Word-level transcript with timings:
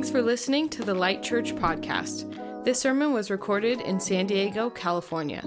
Thanks 0.00 0.10
for 0.10 0.22
listening 0.22 0.70
to 0.70 0.82
the 0.82 0.94
Light 0.94 1.22
Church 1.22 1.54
podcast. 1.54 2.64
This 2.64 2.80
sermon 2.80 3.12
was 3.12 3.30
recorded 3.30 3.82
in 3.82 4.00
San 4.00 4.26
Diego, 4.26 4.70
California. 4.70 5.42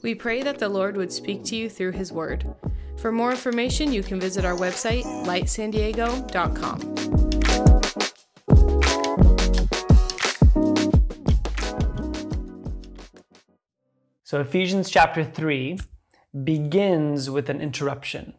We 0.00 0.14
pray 0.14 0.42
that 0.42 0.58
the 0.58 0.70
Lord 0.70 0.96
would 0.96 1.12
speak 1.12 1.44
to 1.44 1.54
you 1.54 1.68
through 1.68 1.92
His 1.92 2.10
Word. 2.10 2.46
For 2.96 3.12
more 3.12 3.30
information, 3.30 3.92
you 3.92 4.02
can 4.02 4.18
visit 4.18 4.46
our 4.46 4.56
website, 4.56 5.04
lightsandiego.com. 5.26 6.80
So, 14.24 14.40
Ephesians 14.40 14.88
chapter 14.88 15.22
3 15.22 15.80
begins 16.44 17.28
with 17.28 17.50
an 17.50 17.60
interruption. 17.60 18.32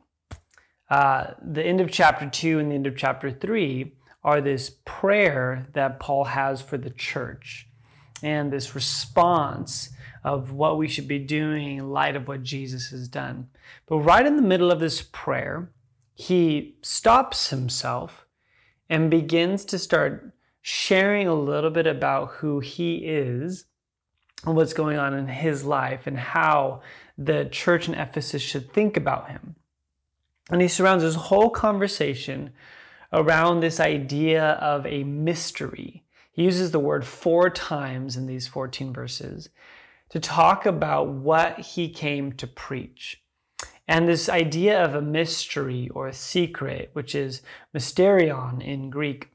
Uh, 0.89 1.33
the 1.39 1.63
end 1.63 1.79
of 1.79 1.91
chapter 1.91 2.27
2 2.27 2.57
and 2.57 2.71
the 2.71 2.75
end 2.75 2.87
of 2.87 2.97
chapter 2.97 3.29
3 3.29 3.93
are 4.23 4.41
this 4.41 4.71
prayer 4.85 5.67
that 5.73 5.99
Paul 5.99 6.25
has 6.25 6.61
for 6.61 6.77
the 6.77 6.89
church 6.89 7.67
and 8.21 8.51
this 8.51 8.75
response 8.75 9.89
of 10.23 10.51
what 10.51 10.77
we 10.77 10.87
should 10.87 11.07
be 11.07 11.19
doing 11.19 11.77
in 11.77 11.89
light 11.89 12.15
of 12.15 12.27
what 12.27 12.43
Jesus 12.43 12.89
has 12.89 13.07
done. 13.07 13.47
But 13.87 13.99
right 13.99 14.25
in 14.25 14.35
the 14.35 14.41
middle 14.41 14.71
of 14.71 14.79
this 14.79 15.01
prayer, 15.01 15.71
he 16.13 16.75
stops 16.81 17.49
himself 17.49 18.25
and 18.89 19.09
begins 19.09 19.63
to 19.65 19.79
start 19.79 20.33
sharing 20.61 21.27
a 21.27 21.33
little 21.33 21.69
bit 21.69 21.87
about 21.87 22.31
who 22.33 22.59
he 22.59 22.97
is 22.97 23.65
and 24.45 24.55
what's 24.55 24.73
going 24.73 24.97
on 24.97 25.13
in 25.13 25.27
his 25.27 25.63
life 25.63 26.07
and 26.07 26.17
how 26.17 26.81
the 27.17 27.45
church 27.45 27.87
in 27.87 27.93
Ephesus 27.93 28.41
should 28.41 28.73
think 28.73 28.97
about 28.97 29.29
him. 29.29 29.55
And 30.51 30.61
he 30.61 30.67
surrounds 30.67 31.03
his 31.03 31.15
whole 31.15 31.49
conversation 31.49 32.51
around 33.11 33.59
this 33.59 33.79
idea 33.79 34.51
of 34.53 34.85
a 34.85 35.03
mystery. 35.03 36.03
He 36.31 36.43
uses 36.43 36.71
the 36.71 36.79
word 36.79 37.05
four 37.05 37.49
times 37.49 38.15
in 38.15 38.27
these 38.27 38.47
14 38.47 38.93
verses 38.93 39.49
to 40.09 40.19
talk 40.19 40.65
about 40.65 41.09
what 41.09 41.59
he 41.59 41.89
came 41.89 42.33
to 42.33 42.47
preach. 42.47 43.21
And 43.87 44.07
this 44.07 44.29
idea 44.29 44.83
of 44.83 44.93
a 44.93 45.01
mystery 45.01 45.89
or 45.89 46.07
a 46.07 46.13
secret, 46.13 46.91
which 46.93 47.15
is 47.15 47.41
mysterion 47.75 48.63
in 48.63 48.89
Greek, 48.89 49.29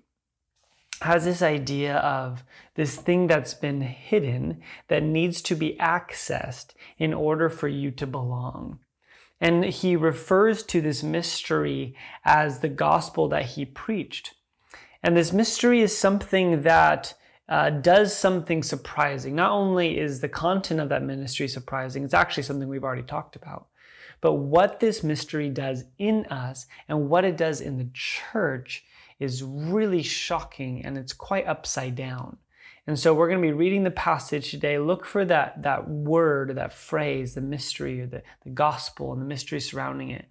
has 1.02 1.24
this 1.24 1.42
idea 1.42 1.96
of 1.96 2.44
this 2.76 2.96
thing 2.96 3.26
that's 3.26 3.54
been 3.54 3.80
hidden 3.80 4.62
that 4.88 5.02
needs 5.02 5.42
to 5.42 5.54
be 5.56 5.76
accessed 5.80 6.74
in 6.98 7.12
order 7.12 7.48
for 7.48 7.68
you 7.68 7.90
to 7.90 8.06
belong. 8.06 8.78
And 9.40 9.64
he 9.64 9.96
refers 9.96 10.62
to 10.64 10.80
this 10.80 11.02
mystery 11.02 11.96
as 12.24 12.60
the 12.60 12.68
gospel 12.68 13.28
that 13.28 13.46
he 13.46 13.64
preached. 13.64 14.34
And 15.02 15.16
this 15.16 15.32
mystery 15.32 15.82
is 15.82 15.96
something 15.96 16.62
that 16.62 17.14
uh, 17.48 17.70
does 17.70 18.16
something 18.16 18.62
surprising. 18.62 19.34
Not 19.34 19.50
only 19.50 19.98
is 19.98 20.20
the 20.20 20.28
content 20.28 20.80
of 20.80 20.88
that 20.88 21.02
ministry 21.02 21.46
surprising, 21.46 22.04
it's 22.04 22.14
actually 22.14 22.44
something 22.44 22.68
we've 22.68 22.84
already 22.84 23.02
talked 23.02 23.36
about. 23.36 23.66
But 24.20 24.34
what 24.34 24.80
this 24.80 25.02
mystery 25.02 25.50
does 25.50 25.84
in 25.98 26.24
us 26.26 26.66
and 26.88 27.10
what 27.10 27.26
it 27.26 27.36
does 27.36 27.60
in 27.60 27.76
the 27.76 27.90
church 27.92 28.84
is 29.20 29.42
really 29.42 30.02
shocking 30.02 30.84
and 30.84 30.96
it's 30.96 31.12
quite 31.12 31.46
upside 31.46 31.94
down. 31.94 32.38
And 32.86 32.98
so 32.98 33.14
we're 33.14 33.28
going 33.28 33.40
to 33.40 33.48
be 33.48 33.52
reading 33.52 33.84
the 33.84 33.90
passage 33.90 34.50
today. 34.50 34.78
Look 34.78 35.06
for 35.06 35.24
that, 35.24 35.62
that 35.62 35.88
word, 35.88 36.54
that 36.56 36.72
phrase, 36.72 37.34
the 37.34 37.40
mystery, 37.40 38.00
or 38.02 38.06
the, 38.06 38.22
the 38.42 38.50
gospel 38.50 39.12
and 39.12 39.22
the 39.22 39.26
mystery 39.26 39.60
surrounding 39.60 40.10
it. 40.10 40.28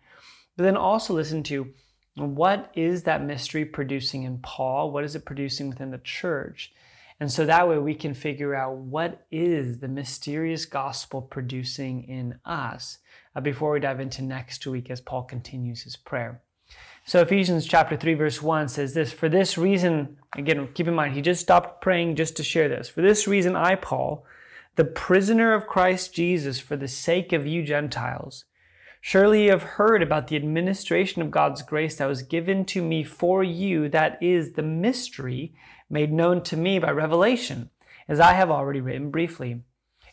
But 0.56 0.64
then 0.64 0.78
also 0.78 1.14
listen 1.14 1.42
to 1.44 1.74
what 2.16 2.72
is 2.76 3.04
that 3.04 3.24
mystery 3.24 3.66
producing 3.66 4.24
in 4.24 4.38
Paul? 4.38 4.92
What 4.92 5.04
is 5.04 5.16
it 5.16 5.26
producing 5.26 5.70
within 5.70 5.90
the 5.90 5.98
church? 5.98 6.72
And 7.20 7.32
so 7.32 7.46
that 7.46 7.68
way 7.68 7.80
we 7.80 7.96
can 7.96 8.14
figure 8.14 8.54
out 8.54 8.76
what 8.76 9.26
is 9.32 9.80
the 9.80 9.88
mysterious 9.88 10.66
gospel 10.66 11.22
producing 11.22 12.04
in 12.04 12.40
us 12.46 13.00
uh, 13.36 13.42
before 13.42 13.72
we 13.72 13.80
dive 13.80 14.00
into 14.00 14.22
next 14.22 14.68
week 14.68 14.92
as 14.92 15.02
Paul 15.02 15.24
continues 15.24 15.84
his 15.84 15.96
prayer. 15.96 16.42
So 17.06 17.22
Ephesians 17.22 17.66
chapter 17.66 17.98
3 17.98 18.14
verse 18.14 18.42
1 18.42 18.70
says 18.70 18.94
this, 18.94 19.12
for 19.12 19.28
this 19.28 19.58
reason, 19.58 20.18
again, 20.38 20.70
keep 20.74 20.88
in 20.88 20.96
mind, 20.96 21.16
he 21.16 21.22
just 21.22 21.42
stopped 21.42 21.82
praying 21.82 22.16
just 22.16 22.38
to 22.38 22.44
share 22.44 22.70
this. 22.70 22.88
For 22.88 23.02
this 23.02 23.28
reason, 23.28 23.58
I, 23.58 23.76
Paul, 23.76 24.26
the 24.76 24.86
prisoner 24.86 25.54
of 25.54 25.68
Christ 25.68 26.14
Jesus, 26.14 26.60
for 26.62 26.78
the 26.78 26.88
sake 26.88 27.34
of 27.34 27.46
you 27.46 27.62
Gentiles, 27.62 28.46
surely 29.02 29.46
you 29.46 29.52
have 29.52 29.64
heard 29.64 30.02
about 30.02 30.28
the 30.28 30.38
administration 30.38 31.22
of 31.22 31.30
God's 31.30 31.62
grace 31.62 31.98
that 31.98 32.08
was 32.08 32.24
given 32.24 32.64
to 32.66 32.82
me 32.82 33.04
for 33.04 33.44
you, 33.44 33.90
that 33.90 34.18
is 34.22 34.54
the 34.54 34.64
mystery 34.64 35.54
made 35.90 36.14
known 36.14 36.42
to 36.44 36.56
me 36.56 36.80
by 36.80 36.90
revelation, 36.90 37.70
as 38.08 38.22
I 38.22 38.32
have 38.34 38.50
already 38.50 38.80
written 38.80 39.12
briefly. 39.12 39.62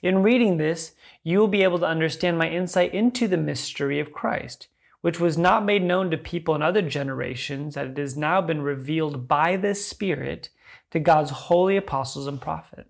In 0.03 0.25
reading 0.25 0.57
this, 0.57 0.93
you 1.23 1.39
will 1.39 1.49
be 1.49 1.63
able 1.63 1.79
to 1.79 1.87
understand 1.87 2.37
my 2.37 2.49
insight 2.49 2.93
into 2.93 3.29
the 3.29 3.37
mystery 3.37 4.01
of 4.01 4.13
Christ 4.13 4.67
which 5.01 5.19
was 5.21 5.39
not 5.39 5.65
made 5.65 5.83
known 5.83 6.11
to 6.11 6.19
people 6.19 6.55
in 6.55 6.63
other 6.63 6.83
generations, 6.83 7.75
that 7.75 7.87
it 7.87 7.99
has 7.99 8.17
now 8.17 8.41
been 8.41 8.63
revealed 8.63 9.27
by 9.27 9.57
the 9.57 9.75
Spirit 9.75 10.51
to 10.91 11.01
God's 11.01 11.31
holy 11.31 11.77
apostles 11.77 12.27
and 12.27 12.41
prophets. 12.41 12.89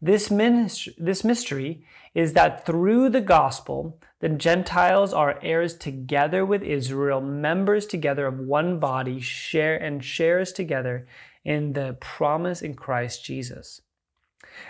This, 0.00 0.30
ministry, 0.30 0.94
this 0.96 1.24
mystery 1.24 1.84
is 2.14 2.34
that 2.34 2.64
through 2.64 3.08
the 3.08 3.20
gospel, 3.20 3.98
the 4.20 4.28
Gentiles 4.28 5.12
are 5.12 5.40
heirs 5.42 5.76
together 5.76 6.46
with 6.46 6.62
Israel, 6.62 7.20
members 7.20 7.86
together 7.86 8.26
of 8.26 8.38
one 8.38 8.78
body, 8.78 9.20
share 9.20 9.76
and 9.76 10.04
shares 10.04 10.52
together 10.52 11.06
in 11.44 11.72
the 11.72 11.96
promise 12.00 12.62
in 12.62 12.74
Christ 12.74 13.24
Jesus. 13.24 13.80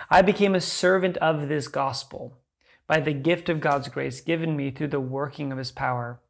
I 0.09 0.23
became 0.23 0.55
a 0.55 0.61
servant 0.61 1.19
of 1.19 1.49
this 1.49 1.69
gospel 1.69 2.39
by 2.87 3.01
the 3.01 3.13
gift 3.13 3.49
of 3.49 3.61
God's 3.61 3.89
grace 3.89 4.21
given 4.21 4.57
me 4.57 4.71
through 4.71 4.89
the 4.89 5.01
working 5.01 5.53
of 5.53 5.59
his 5.59 5.73
power. 5.73 6.21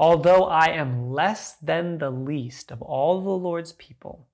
Although 0.00 0.44
I 0.44 0.68
am 0.68 1.12
less 1.12 1.52
than 1.52 1.98
the 1.98 2.08
least 2.08 2.70
of 2.70 2.80
all 2.80 3.20
the 3.20 3.28
Lord's 3.28 3.72
people, 3.72 4.26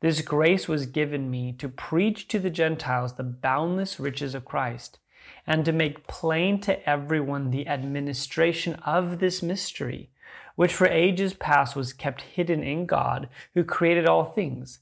this 0.00 0.22
grace 0.22 0.66
was 0.66 0.86
given 0.86 1.30
me 1.30 1.52
to 1.52 1.68
preach 1.68 2.26
to 2.26 2.40
the 2.40 2.50
Gentiles 2.50 3.14
the 3.14 3.22
boundless 3.22 4.00
riches 4.00 4.34
of 4.34 4.44
Christ 4.44 4.98
and 5.46 5.64
to 5.64 5.70
make 5.70 6.08
plain 6.08 6.60
to 6.62 6.84
everyone 6.90 7.52
the 7.52 7.68
administration 7.68 8.74
of 8.84 9.20
this 9.20 9.40
mystery, 9.40 10.10
which 10.56 10.74
for 10.74 10.88
ages 10.88 11.32
past 11.32 11.76
was 11.76 11.92
kept 11.92 12.22
hidden 12.22 12.64
in 12.64 12.84
God 12.84 13.28
who 13.54 13.62
created 13.62 14.08
all 14.08 14.24
things. 14.24 14.80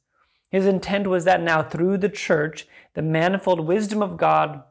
His 0.48 0.64
intent 0.64 1.08
was 1.08 1.26
that 1.26 1.42
now 1.42 1.62
through 1.62 1.98
the 1.98 2.08
church, 2.08 2.66
the 2.94 3.02
manifold 3.02 3.60
wisdom 3.60 4.02
of 4.02 4.16
God 4.16 4.62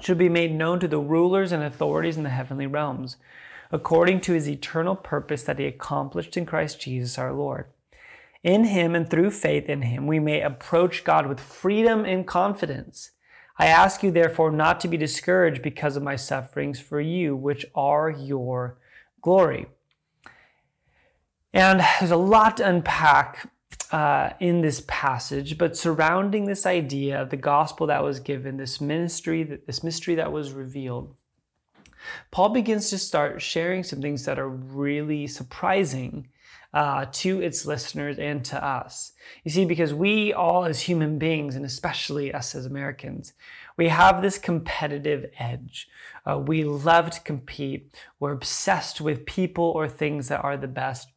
should 0.00 0.18
be 0.18 0.28
made 0.28 0.52
known 0.52 0.78
to 0.80 0.88
the 0.88 0.98
rulers 0.98 1.52
and 1.52 1.62
authorities 1.62 2.18
in 2.18 2.22
the 2.22 2.28
heavenly 2.28 2.66
realms 2.66 3.16
according 3.70 4.20
to 4.22 4.32
his 4.32 4.48
eternal 4.48 4.96
purpose 4.96 5.42
that 5.44 5.58
he 5.58 5.66
accomplished 5.66 6.36
in 6.36 6.46
Christ 6.46 6.80
Jesus 6.80 7.18
our 7.18 7.32
Lord. 7.32 7.66
In 8.42 8.64
him 8.64 8.94
and 8.94 9.08
through 9.08 9.30
faith 9.30 9.68
in 9.68 9.82
him, 9.82 10.06
we 10.06 10.20
may 10.20 10.40
approach 10.40 11.04
God 11.04 11.26
with 11.26 11.40
freedom 11.40 12.04
and 12.04 12.26
confidence. 12.26 13.10
I 13.58 13.66
ask 13.66 14.02
you, 14.02 14.12
therefore, 14.12 14.52
not 14.52 14.80
to 14.80 14.88
be 14.88 14.96
discouraged 14.96 15.62
because 15.62 15.96
of 15.96 16.02
my 16.02 16.14
sufferings 16.14 16.78
for 16.78 17.00
you, 17.00 17.34
which 17.34 17.66
are 17.74 18.08
your 18.08 18.78
glory. 19.20 19.66
And 21.52 21.80
there's 21.98 22.12
a 22.12 22.16
lot 22.16 22.58
to 22.58 22.68
unpack 22.68 23.50
uh, 23.90 24.30
in 24.38 24.60
this 24.60 24.84
passage, 24.86 25.58
but 25.58 25.76
surrounding 25.76 26.44
this 26.44 26.66
idea 26.66 27.20
of 27.20 27.30
the 27.30 27.36
gospel 27.36 27.88
that 27.88 28.04
was 28.04 28.20
given, 28.20 28.56
this 28.56 28.80
ministry, 28.80 29.42
this 29.66 29.82
mystery 29.82 30.14
that 30.14 30.30
was 30.30 30.52
revealed, 30.52 31.16
Paul 32.30 32.50
begins 32.50 32.90
to 32.90 32.98
start 32.98 33.42
sharing 33.42 33.82
some 33.82 34.00
things 34.00 34.24
that 34.24 34.38
are 34.38 34.48
really 34.48 35.26
surprising 35.26 36.28
uh, 36.74 37.06
to 37.10 37.40
its 37.40 37.64
listeners 37.64 38.18
and 38.18 38.44
to 38.44 38.62
us. 38.62 39.12
You 39.44 39.50
see, 39.50 39.64
because 39.64 39.94
we 39.94 40.32
all 40.32 40.64
as 40.64 40.82
human 40.82 41.18
beings, 41.18 41.56
and 41.56 41.64
especially 41.64 42.32
us 42.32 42.54
as 42.54 42.66
Americans, 42.66 43.32
we 43.76 43.88
have 43.88 44.20
this 44.20 44.38
competitive 44.38 45.30
edge. 45.38 45.88
Uh, 46.26 46.38
we 46.38 46.64
love 46.64 47.10
to 47.10 47.20
compete. 47.20 47.96
We're 48.20 48.32
obsessed 48.32 49.00
with 49.00 49.24
people 49.24 49.64
or 49.64 49.88
things 49.88 50.28
that 50.28 50.44
are 50.44 50.56
the 50.56 50.68
best. 50.68 51.08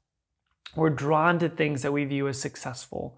We're 0.75 0.89
drawn 0.89 1.39
to 1.39 1.49
things 1.49 1.81
that 1.81 1.91
we 1.91 2.05
view 2.05 2.27
as 2.27 2.39
successful. 2.39 3.17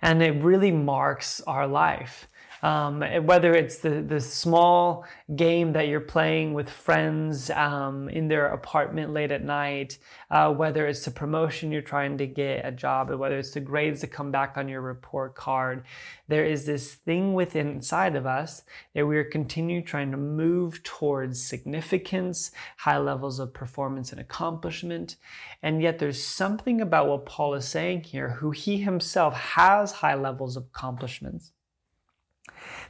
And 0.00 0.22
it 0.22 0.42
really 0.42 0.70
marks 0.70 1.40
our 1.40 1.66
life. 1.66 2.28
Um, 2.64 3.02
whether 3.26 3.52
it's 3.52 3.76
the, 3.76 4.00
the 4.00 4.20
small 4.20 5.04
game 5.36 5.74
that 5.74 5.86
you're 5.86 6.00
playing 6.00 6.54
with 6.54 6.70
friends 6.70 7.50
um, 7.50 8.08
in 8.08 8.28
their 8.28 8.46
apartment 8.46 9.12
late 9.12 9.30
at 9.30 9.44
night, 9.44 9.98
uh, 10.30 10.50
whether 10.50 10.86
it's 10.86 11.04
the 11.04 11.10
promotion 11.10 11.70
you're 11.70 11.82
trying 11.82 12.16
to 12.16 12.26
get 12.26 12.64
a 12.64 12.72
job, 12.72 13.10
or 13.10 13.18
whether 13.18 13.38
it's 13.38 13.50
the 13.50 13.60
grades 13.60 14.00
that 14.00 14.12
come 14.12 14.30
back 14.30 14.56
on 14.56 14.66
your 14.66 14.80
report 14.80 15.34
card, 15.34 15.84
there 16.26 16.46
is 16.46 16.64
this 16.64 16.94
thing 16.94 17.34
within 17.34 17.68
inside 17.68 18.16
of 18.16 18.24
us 18.24 18.62
that 18.94 19.06
we 19.06 19.18
are 19.18 19.24
continuing 19.24 19.84
trying 19.84 20.10
to 20.10 20.16
move 20.16 20.82
towards 20.84 21.46
significance, 21.46 22.50
high 22.78 22.96
levels 22.96 23.38
of 23.40 23.52
performance 23.52 24.10
and 24.10 24.22
accomplishment. 24.22 25.16
And 25.62 25.82
yet 25.82 25.98
there's 25.98 26.24
something 26.24 26.80
about 26.80 27.08
what 27.08 27.26
Paul 27.26 27.52
is 27.52 27.68
saying 27.68 28.04
here, 28.04 28.30
who 28.30 28.52
he 28.52 28.78
himself 28.78 29.34
has 29.34 29.92
high 29.92 30.14
levels 30.14 30.56
of 30.56 30.62
accomplishments 30.64 31.52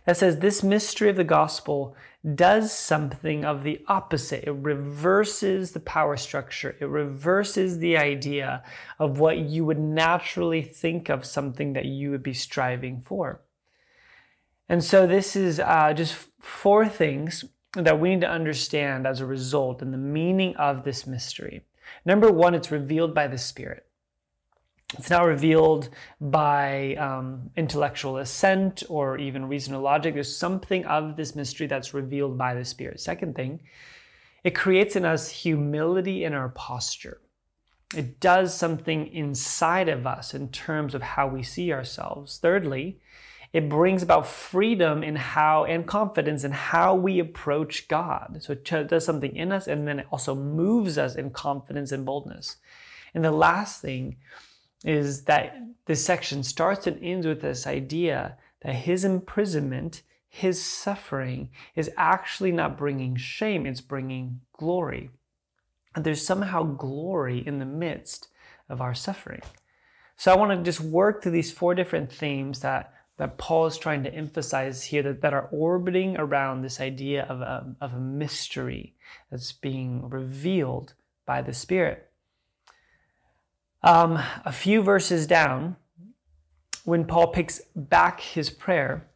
that 0.05 0.17
says 0.17 0.39
this 0.39 0.63
mystery 0.63 1.09
of 1.09 1.17
the 1.17 1.25
gospel 1.25 1.97
does 2.35 2.73
something 2.73 3.45
of 3.45 3.63
the 3.63 3.85
opposite. 3.87 4.45
It 4.45 4.53
reverses 4.53 5.73
the 5.73 5.81
power 5.81 6.17
structure, 6.17 6.77
it 6.81 6.87
reverses 6.87 7.79
the 7.79 7.97
idea 7.97 8.63
of 8.99 9.19
what 9.19 9.39
you 9.39 9.65
would 9.65 9.79
naturally 9.79 10.63
think 10.63 11.09
of 11.09 11.25
something 11.25 11.73
that 11.75 11.85
you 11.85 12.11
would 12.11 12.23
be 12.23 12.35
striving 12.35 13.01
for. 13.01 13.41
And 14.69 14.83
so, 14.83 15.07
this 15.07 15.37
is 15.37 15.61
uh, 15.61 15.93
just 15.93 16.17
four 16.41 16.89
things 16.89 17.45
that 17.75 18.01
we 18.01 18.11
need 18.11 18.21
to 18.23 18.31
understand 18.31 19.07
as 19.07 19.21
a 19.21 19.27
result 19.27 19.83
and 19.83 19.93
the 19.93 19.99
meaning 19.99 20.57
of 20.57 20.85
this 20.85 21.07
mystery. 21.07 21.65
Number 22.07 22.31
one, 22.31 22.55
it's 22.55 22.71
revealed 22.71 23.15
by 23.15 23.27
the 23.27 23.37
Spirit. 23.37 23.87
It's 24.99 25.11
not 25.11 25.27
revealed 25.27 25.89
by 26.21 26.95
um, 26.97 27.51
intellectual 27.57 28.19
assent 28.19 28.83
or 28.89 29.19
even 29.19 29.47
reason 29.47 29.75
or 29.75 29.79
logic. 29.79 30.15
There's 30.15 30.35
something 30.35 30.85
of 30.87 31.17
this 31.17 31.35
mystery 31.35 31.67
that's 31.67 31.95
revealed 31.95 32.39
by 32.39 32.55
the 32.55 32.65
Spirit. 32.65 33.01
Second 33.01 33.35
thing, 33.35 33.61
it 34.45 34.55
creates 34.55 34.95
in 34.95 35.05
us 35.05 35.29
humility 35.29 36.25
in 36.25 36.35
our 36.35 36.51
posture. 36.51 37.21
It 37.97 38.21
does 38.21 38.55
something 38.55 39.07
inside 39.09 39.89
of 39.89 40.07
us 40.07 40.35
in 40.35 40.49
terms 40.49 40.95
of 40.95 41.03
how 41.03 41.29
we 41.29 41.43
see 41.43 41.73
ourselves. 41.73 42.39
Thirdly, 42.39 43.01
it 43.53 43.69
brings 43.69 44.03
about 44.03 44.27
freedom 44.27 45.05
in 45.05 45.15
how 45.15 45.65
and 45.65 45.87
confidence 45.87 46.43
in 46.43 46.51
how 46.51 46.97
we 46.97 47.21
approach 47.21 47.87
God. 47.87 48.39
So 48.41 48.53
it 48.53 48.65
does 48.65 49.05
something 49.05 49.37
in 49.37 49.53
us 49.53 49.69
and 49.69 49.87
then 49.87 50.01
it 50.01 50.07
also 50.11 50.35
moves 50.35 50.99
us 50.99 51.15
in 51.15 51.31
confidence 51.31 51.93
and 51.93 52.05
boldness. 52.05 52.57
And 53.15 53.25
the 53.25 53.31
last 53.31 53.81
thing 53.81 54.17
is 54.85 55.25
that 55.25 55.57
this 55.87 56.05
section 56.05 56.43
starts 56.43 56.87
and 56.87 57.03
ends 57.03 57.27
with 57.27 57.41
this 57.41 57.67
idea 57.67 58.37
that 58.63 58.75
his 58.75 59.05
imprisonment, 59.05 60.03
his 60.29 60.65
suffering, 60.65 61.51
is 61.75 61.91
actually 61.97 62.53
not 62.53 62.79
bringing 62.79 63.17
shame, 63.17 63.67
it's 63.67 63.81
bringing 63.81 64.41
glory. 64.53 65.11
And 65.95 66.05
there's 66.05 66.27
somehow 66.27 66.63
glory 66.63 67.39
in 67.47 67.59
the 67.59 67.67
midst 67.67 68.29
of 68.69 68.81
our 68.81 68.95
suffering. 68.95 69.43
So 70.17 70.33
I 70.33 70.37
want 70.37 70.53
to 70.53 70.63
just 70.63 70.81
work 70.81 71.23
through 71.23 71.33
these 71.33 71.53
four 71.53 71.75
different 71.75 72.11
themes 72.11 72.61
that, 72.61 72.93
that 73.17 73.39
Paul 73.39 73.67
is 73.67 73.79
trying 73.79 74.03
to 74.05 74.15
emphasize 74.15 74.85
here 74.85 75.03
that, 75.03 75.23
that 75.23 75.35
are 75.35 75.49
orbiting 75.51 76.17
around 76.17 76.63
this 76.63 76.81
idea 76.81 77.25
of 77.25 77.41
a, 77.41 77.75
of 77.81 77.95
a 77.95 78.01
mystery 78.01 78.95
that's 79.31 79.53
being 79.53 80.09
revealed 80.09 80.95
by 81.27 81.43
the 81.43 81.53
Spirit. 81.53 82.11
Um, 83.85 84.19
a 84.47 84.51
few 84.51 84.83
verses 84.83 85.27
down, 85.27 85.77
when 86.85 87.05
Paul 87.05 87.27
picks 87.27 87.61
back 87.77 88.21
his 88.21 88.49
prayer, 88.49 89.07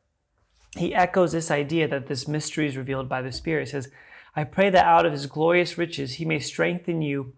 he 0.76 0.94
echoes 0.94 1.32
this 1.32 1.50
idea 1.50 1.88
that 1.88 2.06
this 2.06 2.28
mystery 2.28 2.66
is 2.66 2.76
revealed 2.76 3.08
by 3.08 3.22
the 3.22 3.32
Spirit. 3.32 3.68
He 3.68 3.70
says, 3.70 3.88
I 4.36 4.44
pray 4.44 4.68
that 4.68 4.84
out 4.84 5.06
of 5.06 5.12
his 5.12 5.24
glorious 5.24 5.78
riches 5.78 6.14
he 6.14 6.26
may 6.26 6.38
strengthen 6.38 7.00
you 7.00 7.32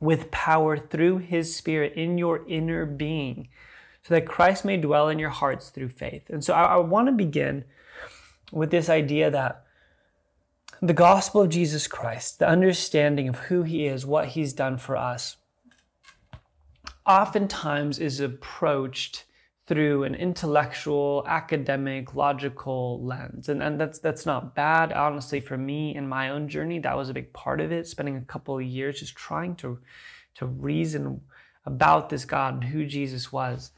with 0.00 0.30
power 0.30 0.78
through 0.78 1.18
his 1.18 1.56
Spirit 1.56 1.94
in 1.94 2.18
your 2.18 2.46
inner 2.46 2.86
being, 2.86 3.48
so 4.04 4.14
that 4.14 4.24
Christ 4.24 4.64
may 4.64 4.76
dwell 4.76 5.08
in 5.08 5.18
your 5.18 5.30
hearts 5.30 5.70
through 5.70 5.88
faith. 5.88 6.30
And 6.30 6.44
so 6.44 6.54
I, 6.54 6.74
I 6.74 6.76
want 6.76 7.08
to 7.08 7.12
begin 7.12 7.64
with 8.52 8.70
this 8.70 8.88
idea 8.88 9.28
that 9.28 9.64
the 10.80 10.94
gospel 10.94 11.40
of 11.40 11.48
Jesus 11.48 11.88
Christ, 11.88 12.38
the 12.38 12.48
understanding 12.48 13.28
of 13.28 13.38
who 13.40 13.64
he 13.64 13.86
is, 13.86 14.06
what 14.06 14.28
he's 14.28 14.52
done 14.52 14.78
for 14.78 14.96
us, 14.96 15.36
oftentimes 17.06 17.98
is 17.98 18.20
approached 18.20 19.24
through 19.66 20.04
an 20.04 20.14
intellectual, 20.14 21.24
academic, 21.26 22.14
logical 22.14 23.02
lens. 23.02 23.48
And, 23.48 23.62
and 23.62 23.80
that's 23.80 23.98
that's 23.98 24.26
not 24.26 24.54
bad. 24.54 24.92
Honestly, 24.92 25.40
for 25.40 25.56
me 25.56 25.94
in 25.94 26.06
my 26.06 26.28
own 26.30 26.48
journey, 26.48 26.78
that 26.80 26.96
was 26.96 27.08
a 27.08 27.14
big 27.14 27.32
part 27.32 27.60
of 27.60 27.72
it, 27.72 27.86
spending 27.86 28.16
a 28.16 28.22
couple 28.22 28.58
of 28.58 28.64
years 28.64 29.00
just 29.00 29.16
trying 29.16 29.56
to, 29.56 29.78
to 30.34 30.46
reason 30.46 31.22
about 31.64 32.10
this 32.10 32.26
God 32.26 32.54
and 32.54 32.64
who 32.64 32.84
Jesus 32.84 33.32
was. 33.32 33.70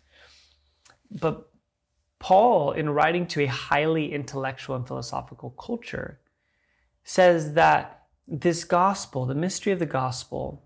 But 1.08 1.49
Paul, 2.19 2.73
in 2.73 2.90
writing 2.90 3.26
to 3.28 3.43
a 3.43 3.46
highly 3.46 4.12
intellectual 4.12 4.75
and 4.75 4.87
philosophical 4.87 5.50
culture, 5.50 6.19
says 7.05 7.55
that 7.55 8.06
this 8.26 8.64
gospel, 8.64 9.26
the 9.26 9.34
mystery 9.37 9.73
of 9.73 9.78
the 9.78 9.87
gospel, 9.87 10.64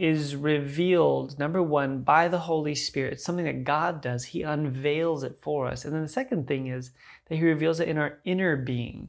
is 0.00 0.34
revealed, 0.34 1.38
number 1.38 1.62
one, 1.62 2.00
by 2.00 2.26
the 2.26 2.38
Holy 2.38 2.74
Spirit. 2.74 3.12
It's 3.12 3.24
something 3.24 3.44
that 3.44 3.64
God 3.64 4.00
does. 4.00 4.24
He 4.24 4.42
unveils 4.42 5.22
it 5.22 5.38
for 5.42 5.66
us. 5.66 5.84
And 5.84 5.94
then 5.94 6.02
the 6.02 6.08
second 6.08 6.48
thing 6.48 6.68
is 6.68 6.90
that 7.28 7.36
He 7.36 7.44
reveals 7.44 7.80
it 7.80 7.88
in 7.88 7.98
our 7.98 8.18
inner 8.24 8.56
being. 8.56 9.08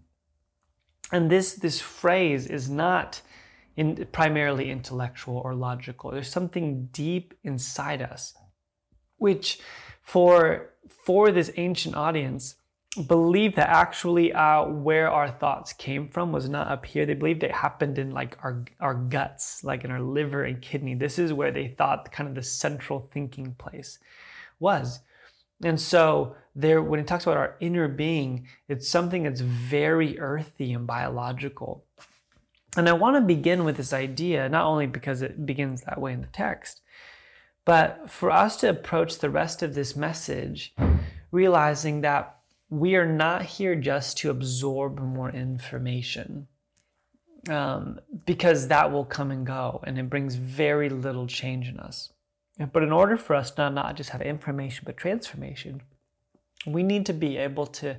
And 1.12 1.32
this, 1.32 1.54
this 1.54 1.80
phrase 1.80 2.46
is 2.46 2.70
not 2.70 3.22
in, 3.78 4.06
primarily 4.12 4.70
intellectual 4.70 5.38
or 5.38 5.56
logical. 5.56 6.12
There's 6.12 6.30
something 6.30 6.90
deep 6.92 7.34
inside 7.42 8.02
us, 8.02 8.34
which 9.18 9.60
for, 10.02 10.72
for 11.06 11.32
this 11.32 11.52
ancient 11.56 11.96
audience, 11.96 12.56
believed 13.08 13.56
that 13.56 13.70
actually 13.70 14.34
uh, 14.34 14.66
where 14.66 15.10
our 15.10 15.30
thoughts 15.30 15.72
came 15.72 16.10
from 16.10 16.32
was 16.32 16.50
not 16.50 16.68
up 16.68 16.86
here. 16.86 17.06
They 17.06 17.14
believed 17.14 17.44
it 17.44 17.52
happened 17.52 17.98
in 17.98 18.12
like 18.12 18.38
our, 18.44 18.66
our 18.82 18.94
guts, 18.94 19.64
like 19.64 19.86
in 19.86 19.92
our 19.92 20.02
liver 20.02 20.44
and 20.44 20.62
kidney. 20.62 20.96
This 20.96 21.18
is 21.18 21.32
where 21.32 21.52
they 21.52 21.70
thought 21.70 22.12
kind 22.12 22.28
of 22.28 22.36
the 22.36 22.44
central 22.44 23.10
thinking 23.12 23.56
place 23.58 23.98
was. 24.60 25.00
And 25.64 25.80
so 25.80 26.36
there, 26.54 26.82
when 26.82 27.00
it 27.00 27.08
talks 27.08 27.24
about 27.24 27.38
our 27.38 27.56
inner 27.62 27.88
being, 27.88 28.48
it's 28.68 28.90
something 28.90 29.24
that's 29.24 29.42
very 29.42 30.20
earthy 30.20 30.74
and 30.74 30.86
biological. 30.86 31.86
And 32.76 32.90
I 32.90 32.94
want 32.94 33.16
to 33.16 33.22
begin 33.22 33.64
with 33.64 33.78
this 33.78 33.94
idea, 33.94 34.50
not 34.50 34.66
only 34.66 34.88
because 34.88 35.22
it 35.22 35.46
begins 35.46 35.84
that 35.84 36.02
way 36.02 36.12
in 36.14 36.22
the 36.22 36.28
text, 36.28 36.82
but 37.64 38.10
for 38.10 38.32
us 38.32 38.58
to 38.58 38.70
approach 38.70 39.20
the 39.20 39.30
rest 39.30 39.62
of 39.62 39.76
this 39.76 39.96
message, 39.96 40.74
realizing 41.32 42.02
that 42.02 42.41
we 42.72 42.96
are 42.96 43.06
not 43.06 43.44
here 43.44 43.76
just 43.76 44.18
to 44.18 44.30
absorb 44.30 44.98
more 44.98 45.30
information 45.30 46.48
um, 47.50 48.00
because 48.26 48.70
that 48.70 48.92
will 48.92 49.04
come 49.04 49.30
and 49.30 49.46
go 49.46 49.84
and 49.86 50.00
it 50.00 50.10
brings 50.10 50.36
very 50.36 50.88
little 50.88 51.28
change 51.28 51.68
in 51.68 51.78
us. 51.80 52.14
But 52.72 52.84
in 52.84 52.92
order 52.92 53.18
for 53.18 53.36
us 53.36 53.52
to 53.52 53.70
not 53.70 53.96
just 53.96 54.12
have 54.12 54.22
information 54.22 54.84
but 54.86 54.96
transformation, 54.96 55.82
we 56.66 56.82
need 56.82 57.06
to 57.08 57.14
be 57.14 57.36
able 57.38 57.66
to 57.68 57.98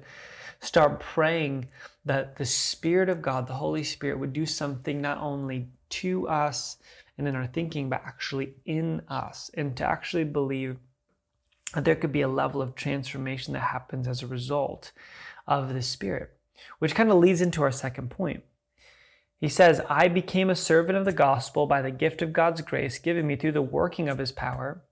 start 0.60 1.00
praying 1.00 1.68
that 2.06 2.36
the 2.36 2.46
Spirit 2.46 3.10
of 3.10 3.20
God, 3.20 3.46
the 3.46 3.54
Holy 3.54 3.84
Spirit, 3.84 4.18
would 4.20 4.32
do 4.32 4.46
something 4.46 5.02
not 5.02 5.18
only 5.18 5.68
to 5.90 6.26
us 6.28 6.78
and 7.18 7.28
in 7.28 7.36
our 7.36 7.46
thinking, 7.46 7.90
but 7.90 8.02
actually 8.06 8.54
in 8.64 9.02
us, 9.08 9.50
and 9.54 9.76
to 9.76 9.84
actually 9.84 10.24
believe 10.24 10.78
there 11.74 11.96
could 11.96 12.12
be 12.12 12.20
a 12.20 12.28
level 12.28 12.60
of 12.60 12.74
transformation 12.74 13.54
that 13.54 13.60
happens 13.60 14.06
as 14.06 14.22
a 14.22 14.26
result 14.26 14.92
of 15.46 15.72
the 15.72 15.82
Spirit, 15.82 16.30
which 16.78 16.94
kind 16.94 17.10
of 17.10 17.18
leads 17.18 17.40
into 17.40 17.62
our 17.62 17.72
second 17.72 18.10
point. 18.10 18.42
He 19.40 19.48
says, 19.48 19.80
I 19.88 20.08
became 20.08 20.50
a 20.50 20.54
servant 20.54 20.96
of 20.96 21.04
the 21.04 21.12
gospel 21.12 21.66
by 21.66 21.82
the 21.82 21.90
gift 21.90 22.22
of 22.22 22.32
God's 22.32 22.60
grace 22.60 22.98
given 22.98 23.26
me 23.26 23.36
through 23.36 23.52
the 23.52 23.62
working 23.62 24.08
of 24.08 24.18
his 24.18 24.30
power. 24.30 24.82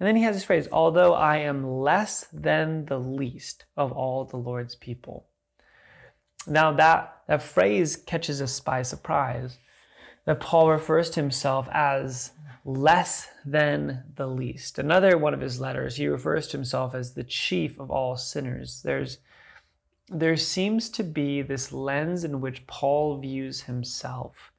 And 0.00 0.06
then 0.08 0.16
he 0.16 0.22
has 0.22 0.34
this 0.34 0.44
phrase, 0.44 0.66
although 0.72 1.12
I 1.12 1.38
am 1.38 1.80
less 1.80 2.26
than 2.32 2.86
the 2.86 2.98
least 2.98 3.66
of 3.76 3.92
all 3.92 4.24
the 4.24 4.38
Lord's 4.38 4.74
people. 4.74 5.26
Now 6.46 6.72
that, 6.72 7.18
that 7.28 7.42
phrase 7.42 7.96
catches 7.96 8.40
us 8.40 8.58
by 8.60 8.82
surprise 8.82 9.58
that 10.24 10.40
Paul 10.40 10.70
refers 10.70 11.10
to 11.10 11.20
himself 11.20 11.68
as 11.72 12.32
less 12.64 13.28
than 13.44 14.04
the 14.14 14.26
least. 14.26 14.78
Another 14.78 15.18
one 15.18 15.34
of 15.34 15.40
his 15.40 15.60
letters, 15.60 15.96
he 15.96 16.06
refers 16.06 16.48
to 16.48 16.56
himself 16.56 16.94
as 16.94 17.14
the 17.14 17.24
chief 17.24 17.78
of 17.78 17.90
all 17.90 18.16
sinners. 18.16 18.82
There's 18.82 19.18
there 20.08 20.36
seems 20.36 20.90
to 20.90 21.02
be 21.02 21.40
this 21.40 21.72
lens 21.72 22.22
in 22.22 22.40
which 22.40 22.66
Paul 22.66 23.18
views 23.18 23.62
himself 23.62 24.52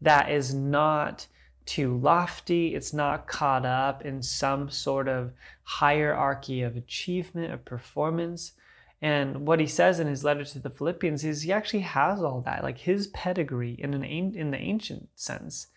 that 0.00 0.30
is 0.30 0.54
not 0.54 1.26
too 1.64 1.96
lofty, 1.96 2.74
it's 2.74 2.92
not 2.92 3.26
caught 3.26 3.64
up 3.64 4.04
in 4.04 4.22
some 4.22 4.68
sort 4.68 5.08
of 5.08 5.32
hierarchy 5.62 6.62
of 6.62 6.76
achievement, 6.76 7.52
of 7.52 7.64
performance. 7.64 8.52
And 9.00 9.46
what 9.46 9.60
he 9.60 9.66
says 9.66 9.98
in 9.98 10.06
his 10.06 10.24
letter 10.24 10.44
to 10.44 10.58
the 10.58 10.70
Philippians 10.70 11.24
is 11.24 11.42
he 11.42 11.52
actually 11.52 11.80
has 11.80 12.22
all 12.22 12.40
that. 12.42 12.62
Like 12.62 12.78
his 12.78 13.08
pedigree 13.08 13.76
in 13.78 13.94
an 13.94 14.04
in 14.04 14.50
the 14.50 14.58
ancient 14.58 15.08
sense 15.14 15.68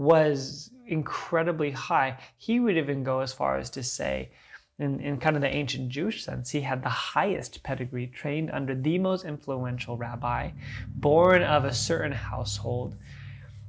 was 0.00 0.70
incredibly 0.86 1.70
high. 1.72 2.18
He 2.38 2.58
would 2.58 2.78
even 2.78 3.04
go 3.04 3.20
as 3.20 3.34
far 3.34 3.58
as 3.58 3.68
to 3.70 3.82
say, 3.82 4.30
in, 4.78 4.98
in 4.98 5.18
kind 5.18 5.36
of 5.36 5.42
the 5.42 5.54
ancient 5.54 5.90
Jewish 5.90 6.24
sense, 6.24 6.48
he 6.48 6.62
had 6.62 6.82
the 6.82 6.88
highest 6.88 7.62
pedigree, 7.62 8.06
trained 8.06 8.50
under 8.50 8.74
the 8.74 8.98
most 8.98 9.26
influential 9.26 9.98
rabbi, 9.98 10.52
born 10.88 11.42
of 11.42 11.66
a 11.66 11.74
certain 11.74 12.12
household. 12.12 12.96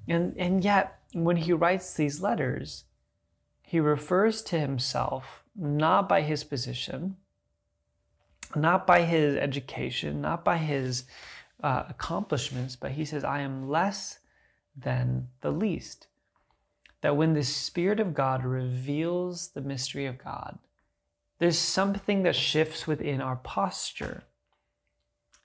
And, 0.07 0.33
and 0.37 0.63
yet, 0.63 1.01
when 1.11 1.35
he 1.35 1.51
writes 1.51 1.93
these 1.93 2.21
letters, 2.21 2.85
he 3.61 3.81
refers 3.81 4.41
to 4.43 4.57
himself 4.57 5.43
not 5.53 6.07
by 6.07 6.21
his 6.21 6.45
position, 6.45 7.17
not 8.55 8.87
by 8.87 9.01
his 9.01 9.35
education, 9.35 10.21
not 10.21 10.45
by 10.45 10.59
his 10.59 11.03
uh, 11.61 11.83
accomplishments, 11.89 12.77
but 12.77 12.91
he 12.91 13.03
says, 13.03 13.25
I 13.25 13.41
am 13.41 13.67
less 13.67 14.19
than 14.77 15.27
the 15.41 15.51
least. 15.51 16.07
That 17.01 17.17
when 17.17 17.33
the 17.33 17.43
Spirit 17.43 17.99
of 17.99 18.13
God 18.13 18.45
reveals 18.45 19.49
the 19.49 19.61
mystery 19.61 20.05
of 20.05 20.17
God, 20.17 20.59
there's 21.39 21.57
something 21.57 22.23
that 22.23 22.35
shifts 22.35 22.85
within 22.85 23.19
our 23.21 23.37
posture. 23.37 24.23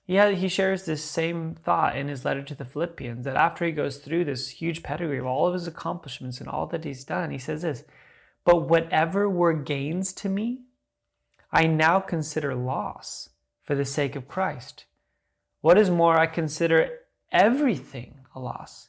Yeah, 0.05 0.29
he 0.29 0.47
shares 0.47 0.85
this 0.85 1.03
same 1.03 1.55
thought 1.55 1.97
in 1.97 2.07
his 2.07 2.23
letter 2.23 2.43
to 2.43 2.55
the 2.55 2.63
Philippians 2.63 3.25
that 3.25 3.35
after 3.35 3.65
he 3.65 3.71
goes 3.71 3.97
through 3.97 4.25
this 4.25 4.49
huge 4.49 4.83
pedigree 4.83 5.17
of 5.17 5.25
all 5.25 5.47
of 5.47 5.53
his 5.53 5.67
accomplishments 5.67 6.39
and 6.39 6.47
all 6.47 6.67
that 6.67 6.85
he's 6.85 7.03
done, 7.03 7.31
he 7.31 7.37
says 7.37 7.63
this, 7.63 7.83
but 8.45 8.69
whatever 8.69 9.27
were 9.27 9.53
gains 9.53 10.13
to 10.13 10.29
me, 10.29 10.61
I 11.51 11.67
now 11.67 11.99
consider 11.99 12.55
loss 12.55 13.29
for 13.61 13.75
the 13.75 13.83
sake 13.83 14.15
of 14.15 14.27
Christ. 14.27 14.85
What 15.59 15.77
is 15.77 15.89
more, 15.89 16.17
I 16.17 16.27
consider 16.27 16.99
everything 17.31 18.19
a 18.33 18.39
loss 18.39 18.87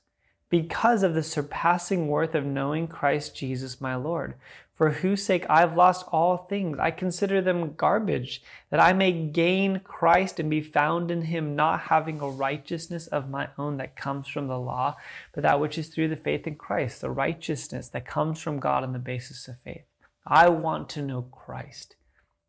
because 0.51 1.03
of 1.03 1.15
the 1.15 1.23
surpassing 1.23 2.09
worth 2.09 2.35
of 2.35 2.45
knowing 2.45 2.89
Christ 2.89 3.37
Jesus 3.37 3.81
my 3.81 3.95
Lord, 3.95 4.35
for 4.75 4.91
whose 4.91 5.25
sake 5.25 5.45
I 5.51 5.61
have 5.61 5.77
lost 5.77 6.07
all 6.13 6.37
things. 6.37 6.79
I 6.79 6.93
consider 6.93 7.41
them 7.41 7.75
garbage, 7.75 8.43
that 8.71 8.79
I 8.79 8.93
may 8.93 9.13
gain 9.13 9.81
Christ 9.81 10.39
and 10.39 10.49
be 10.49 10.61
found 10.61 11.11
in 11.11 11.23
him, 11.23 11.57
not 11.57 11.81
having 11.81 12.21
a 12.21 12.29
righteousness 12.29 13.09
of 13.09 13.29
my 13.29 13.49
own 13.59 13.77
that 13.79 13.97
comes 13.97 14.29
from 14.29 14.47
the 14.47 14.59
law, 14.59 14.97
but 15.35 15.43
that 15.43 15.59
which 15.59 15.79
is 15.79 15.89
through 15.89 16.09
the 16.09 16.17
faith 16.17 16.47
in 16.47 16.55
Christ, 16.55 17.01
the 17.01 17.11
righteousness 17.11 17.89
that 17.89 18.07
comes 18.07 18.41
from 18.41 18.61
God 18.61 18.85
on 18.85 18.93
the 18.93 19.01
basis 19.01 19.49
of 19.49 19.59
faith. 19.59 19.83
I 20.25 20.49
want 20.49 20.89
to 20.91 21.03
know 21.03 21.23
Christ. 21.23 21.97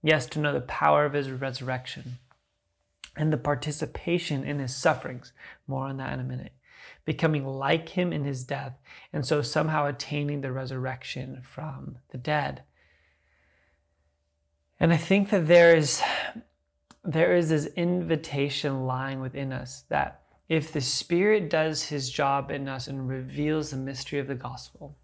Yes, 0.03 0.27
to 0.27 0.39
know 0.39 0.53
the 0.53 0.61
power 0.61 1.05
of 1.05 1.13
his 1.13 1.31
resurrection 1.31 2.19
and 3.17 3.33
the 3.33 3.37
participation 3.37 4.43
in 4.43 4.59
his 4.59 4.75
sufferings. 4.75 5.33
More 5.67 5.87
on 5.87 5.97
that 5.97 6.13
in 6.13 6.19
a 6.19 6.23
minute. 6.23 6.53
Becoming 7.09 7.43
like 7.43 7.89
him 7.89 8.13
in 8.13 8.23
his 8.23 8.43
death, 8.43 8.77
and 9.11 9.25
so 9.25 9.41
somehow 9.41 9.87
attaining 9.87 10.41
the 10.41 10.51
resurrection 10.51 11.41
from 11.41 11.97
the 12.11 12.19
dead. 12.19 12.61
And 14.79 14.93
I 14.93 14.97
think 14.97 15.31
that 15.31 15.47
there 15.47 15.75
is 15.75 16.03
there 17.03 17.35
is 17.35 17.49
this 17.49 17.65
invitation 17.75 18.85
lying 18.85 19.21
within 19.21 19.51
us 19.51 19.85
that 19.89 20.21
if 20.47 20.71
the 20.71 20.81
Spirit 20.81 21.49
does 21.49 21.81
his 21.85 22.11
job 22.11 22.51
in 22.51 22.67
us 22.67 22.85
and 22.85 23.09
reveals 23.09 23.71
the 23.71 23.77
mystery 23.77 24.19
of 24.19 24.27
the 24.27 24.35
gospel, 24.35 24.95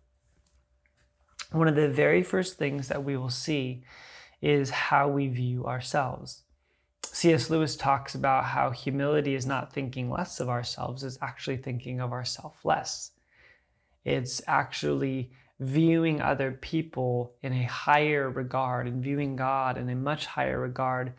one 1.51 1.67
of 1.67 1.75
the 1.75 1.89
very 1.89 2.21
first 2.21 2.59
things 2.59 2.87
that 2.87 3.03
we 3.03 3.17
will 3.17 3.31
see 3.31 3.83
is 4.43 4.69
how 4.69 5.07
we 5.07 5.27
view 5.27 5.65
ourselves. 5.65 6.43
C.S. 7.13 7.49
Lewis 7.49 7.75
talks 7.75 8.15
about 8.15 8.45
how 8.45 8.71
humility 8.71 9.35
is 9.35 9.45
not 9.45 9.73
thinking 9.73 10.09
less 10.09 10.39
of 10.39 10.49
ourselves, 10.49 11.03
it's 11.03 11.17
actually 11.21 11.57
thinking 11.57 11.99
of 11.99 12.11
ourselves 12.11 12.57
less. 12.63 13.11
It's 14.03 14.41
actually 14.47 15.31
viewing 15.59 16.21
other 16.21 16.51
people 16.51 17.33
in 17.41 17.53
a 17.53 17.63
higher 17.63 18.29
regard 18.29 18.87
and 18.87 19.03
viewing 19.03 19.35
God 19.35 19.77
in 19.77 19.89
a 19.89 19.95
much 19.95 20.25
higher 20.25 20.59
regard 20.59 21.13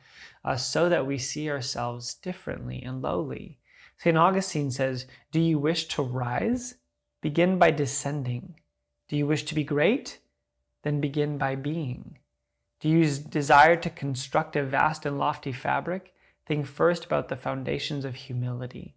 uh, 0.44 0.56
so 0.56 0.88
that 0.88 1.06
we 1.06 1.18
see 1.18 1.50
ourselves 1.50 2.14
differently 2.14 2.82
and 2.82 3.02
lowly. 3.02 3.58
St. 3.98 4.16
Augustine 4.16 4.70
says, 4.70 5.06
Do 5.32 5.40
you 5.40 5.58
wish 5.58 5.88
to 5.88 6.02
rise? 6.02 6.74
Begin 7.22 7.58
by 7.58 7.70
descending. 7.70 8.54
Do 9.08 9.16
you 9.16 9.26
wish 9.26 9.44
to 9.44 9.54
be 9.54 9.64
great? 9.64 10.18
Then 10.82 11.00
begin 11.00 11.38
by 11.38 11.54
being. 11.54 12.18
Do 12.86 12.92
you 12.92 13.04
desire 13.10 13.74
to 13.74 13.90
construct 13.90 14.54
a 14.54 14.62
vast 14.62 15.04
and 15.06 15.18
lofty 15.18 15.50
fabric? 15.50 16.14
Think 16.46 16.68
first 16.68 17.04
about 17.04 17.28
the 17.28 17.34
foundations 17.34 18.04
of 18.04 18.14
humility. 18.14 18.94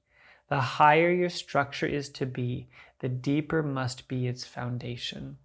The 0.48 0.60
higher 0.60 1.12
your 1.12 1.31
structure 1.31 1.88
is 1.88 2.08
to 2.10 2.27
be, 2.27 2.69
the 3.00 3.10
deeper 3.10 3.63
must 3.63 4.08
be 4.08 4.27
its 4.27 4.46
foundation. 4.46 5.38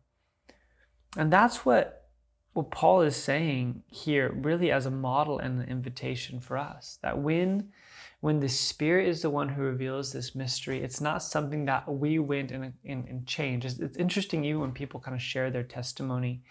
And 1.17 1.33
that's 1.33 1.65
what, 1.65 2.11
what 2.53 2.71
Paul 2.71 3.01
is 3.01 3.17
saying 3.17 3.83
here, 3.87 4.31
really 4.37 4.71
as 4.71 4.85
a 4.85 4.91
model 4.91 5.39
and 5.39 5.63
an 5.63 5.69
invitation 5.71 6.39
for 6.39 6.59
us. 6.59 6.99
That 7.01 7.17
when, 7.17 7.71
when 8.21 8.41
the 8.41 8.51
Spirit 8.51 9.09
is 9.09 9.23
the 9.23 9.31
one 9.31 9.49
who 9.49 9.63
reveals 9.63 10.13
this 10.13 10.35
mystery, 10.35 10.83
it's 10.83 11.01
not 11.01 11.23
something 11.23 11.65
that 11.65 11.91
we 11.91 12.19
went 12.19 12.51
and, 12.51 12.75
and, 12.85 13.09
and 13.09 13.27
change. 13.27 13.65
It's, 13.65 13.79
it's 13.79 13.97
interesting, 13.97 14.45
even 14.45 14.61
when 14.61 14.73
people 14.73 15.01
kind 15.01 15.15
of 15.15 15.23
share 15.23 15.51
their 15.51 15.63
testimony. 15.63 16.43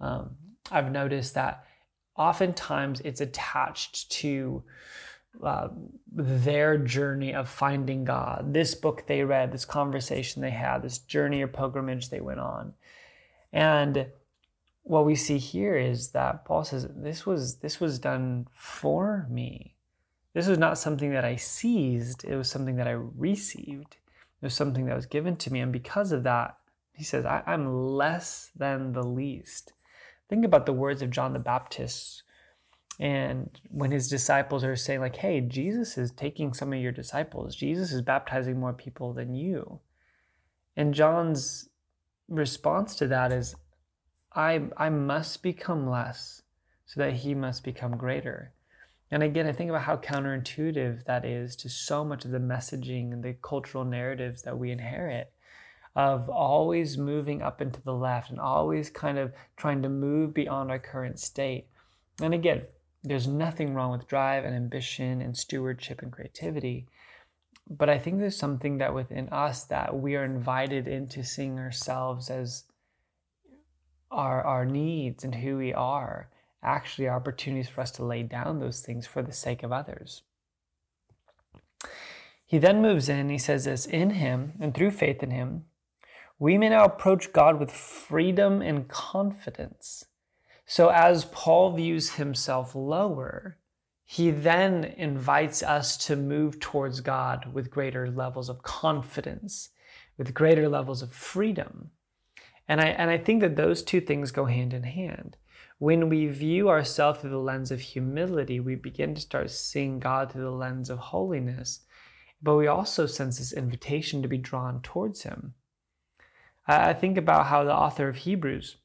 Um, 0.00 0.36
I've 0.70 0.90
noticed 0.90 1.34
that 1.34 1.64
oftentimes 2.16 3.00
it's 3.00 3.20
attached 3.20 4.10
to 4.10 4.62
uh, 5.42 5.68
their 6.12 6.78
journey 6.78 7.34
of 7.34 7.48
finding 7.48 8.04
God, 8.04 8.52
this 8.52 8.74
book 8.74 9.06
they 9.06 9.22
read, 9.22 9.52
this 9.52 9.64
conversation 9.64 10.42
they 10.42 10.50
had, 10.50 10.82
this 10.82 10.98
journey 10.98 11.42
or 11.42 11.46
pilgrimage 11.46 12.10
they 12.10 12.20
went 12.20 12.40
on. 12.40 12.74
And 13.52 14.06
what 14.82 15.06
we 15.06 15.14
see 15.14 15.38
here 15.38 15.76
is 15.76 16.08
that 16.10 16.44
Paul 16.44 16.64
says 16.64 16.88
this 16.90 17.24
was 17.24 17.56
this 17.56 17.78
was 17.78 17.98
done 17.98 18.48
for 18.52 19.26
me. 19.30 19.74
This 20.34 20.48
was 20.48 20.58
not 20.58 20.78
something 20.78 21.10
that 21.12 21.24
I 21.24 21.36
seized, 21.36 22.24
it 22.24 22.36
was 22.36 22.50
something 22.50 22.76
that 22.76 22.88
I 22.88 22.92
received. 22.92 23.96
It 24.40 24.46
was 24.46 24.54
something 24.54 24.86
that 24.86 24.94
was 24.96 25.06
given 25.06 25.36
to 25.36 25.52
me. 25.52 25.60
And 25.60 25.72
because 25.72 26.12
of 26.12 26.22
that, 26.22 26.56
he 26.92 27.02
says, 27.02 27.24
I, 27.24 27.42
I'm 27.46 27.72
less 27.72 28.50
than 28.54 28.92
the 28.92 29.02
least. 29.02 29.72
Think 30.28 30.44
about 30.44 30.66
the 30.66 30.72
words 30.72 31.02
of 31.02 31.10
John 31.10 31.32
the 31.32 31.38
Baptist 31.38 32.22
and 33.00 33.60
when 33.70 33.92
his 33.92 34.08
disciples 34.08 34.64
are 34.64 34.74
saying, 34.74 35.00
like, 35.00 35.16
hey, 35.16 35.40
Jesus 35.40 35.96
is 35.96 36.10
taking 36.10 36.52
some 36.52 36.72
of 36.72 36.80
your 36.80 36.92
disciples, 36.92 37.54
Jesus 37.54 37.92
is 37.92 38.02
baptizing 38.02 38.58
more 38.58 38.72
people 38.72 39.12
than 39.12 39.34
you. 39.34 39.80
And 40.76 40.94
John's 40.94 41.68
response 42.28 42.96
to 42.96 43.06
that 43.06 43.30
is, 43.30 43.54
I, 44.32 44.62
I 44.76 44.90
must 44.90 45.42
become 45.42 45.88
less 45.88 46.42
so 46.86 47.00
that 47.00 47.14
he 47.14 47.34
must 47.34 47.62
become 47.64 47.96
greater. 47.96 48.52
And 49.10 49.22
again, 49.22 49.46
I 49.46 49.52
think 49.52 49.70
about 49.70 49.82
how 49.82 49.96
counterintuitive 49.96 51.04
that 51.04 51.24
is 51.24 51.56
to 51.56 51.68
so 51.68 52.04
much 52.04 52.24
of 52.24 52.30
the 52.30 52.38
messaging 52.38 53.12
and 53.12 53.22
the 53.22 53.36
cultural 53.42 53.84
narratives 53.84 54.42
that 54.42 54.58
we 54.58 54.70
inherit 54.70 55.32
of 55.98 56.30
always 56.30 56.96
moving 56.96 57.42
up 57.42 57.60
into 57.60 57.82
the 57.82 57.92
left 57.92 58.30
and 58.30 58.38
always 58.38 58.88
kind 58.88 59.18
of 59.18 59.32
trying 59.56 59.82
to 59.82 59.88
move 59.88 60.32
beyond 60.32 60.70
our 60.70 60.78
current 60.78 61.18
state. 61.18 61.66
And 62.22 62.32
again, 62.32 62.62
there's 63.02 63.26
nothing 63.26 63.74
wrong 63.74 63.90
with 63.90 64.06
drive 64.06 64.44
and 64.44 64.54
ambition 64.54 65.20
and 65.20 65.36
stewardship 65.36 66.00
and 66.00 66.12
creativity. 66.12 66.86
But 67.68 67.90
I 67.90 67.98
think 67.98 68.20
there's 68.20 68.36
something 68.36 68.78
that 68.78 68.94
within 68.94 69.28
us 69.30 69.64
that 69.64 69.98
we 69.98 70.14
are 70.14 70.24
invited 70.24 70.86
into 70.86 71.24
seeing 71.24 71.58
ourselves 71.58 72.30
as 72.30 72.62
our, 74.08 74.40
our 74.42 74.64
needs 74.64 75.24
and 75.24 75.34
who 75.34 75.56
we 75.56 75.74
are 75.74 76.28
actually 76.62 77.08
opportunities 77.08 77.68
for 77.68 77.80
us 77.80 77.90
to 77.92 78.04
lay 78.04 78.22
down 78.22 78.60
those 78.60 78.82
things 78.82 79.04
for 79.04 79.20
the 79.20 79.32
sake 79.32 79.64
of 79.64 79.72
others. 79.72 80.22
He 82.46 82.58
then 82.58 82.80
moves 82.80 83.08
in, 83.08 83.30
he 83.30 83.38
says 83.38 83.64
this 83.64 83.84
in 83.84 84.10
him 84.10 84.52
and 84.60 84.72
through 84.72 84.92
faith 84.92 85.24
in 85.24 85.32
him, 85.32 85.64
we 86.38 86.56
may 86.56 86.68
now 86.68 86.84
approach 86.84 87.32
God 87.32 87.58
with 87.58 87.72
freedom 87.72 88.62
and 88.62 88.88
confidence. 88.88 90.04
So, 90.66 90.90
as 90.90 91.24
Paul 91.24 91.72
views 91.72 92.10
himself 92.10 92.74
lower, 92.74 93.58
he 94.04 94.30
then 94.30 94.84
invites 94.84 95.62
us 95.62 95.96
to 96.06 96.16
move 96.16 96.60
towards 96.60 97.00
God 97.00 97.52
with 97.52 97.70
greater 97.70 98.10
levels 98.10 98.48
of 98.48 98.62
confidence, 98.62 99.70
with 100.16 100.34
greater 100.34 100.68
levels 100.68 101.02
of 101.02 101.12
freedom. 101.12 101.90
And 102.68 102.80
I, 102.80 102.88
and 102.88 103.10
I 103.10 103.18
think 103.18 103.40
that 103.40 103.56
those 103.56 103.82
two 103.82 104.00
things 104.00 104.30
go 104.30 104.44
hand 104.44 104.72
in 104.72 104.82
hand. 104.82 105.36
When 105.78 106.08
we 106.08 106.26
view 106.26 106.68
ourselves 106.68 107.20
through 107.20 107.30
the 107.30 107.38
lens 107.38 107.70
of 107.70 107.80
humility, 107.80 108.60
we 108.60 108.74
begin 108.74 109.14
to 109.14 109.20
start 109.20 109.50
seeing 109.50 110.00
God 110.00 110.32
through 110.32 110.44
the 110.44 110.50
lens 110.50 110.90
of 110.90 110.98
holiness. 110.98 111.80
But 112.42 112.56
we 112.56 112.66
also 112.66 113.06
sense 113.06 113.38
this 113.38 113.52
invitation 113.52 114.22
to 114.22 114.28
be 114.28 114.38
drawn 114.38 114.80
towards 114.82 115.22
Him. 115.22 115.54
I 116.68 116.92
think 116.92 117.16
about 117.16 117.46
how 117.46 117.64
the 117.64 117.74
author 117.74 118.08
of 118.08 118.16
Hebrews 118.16 118.76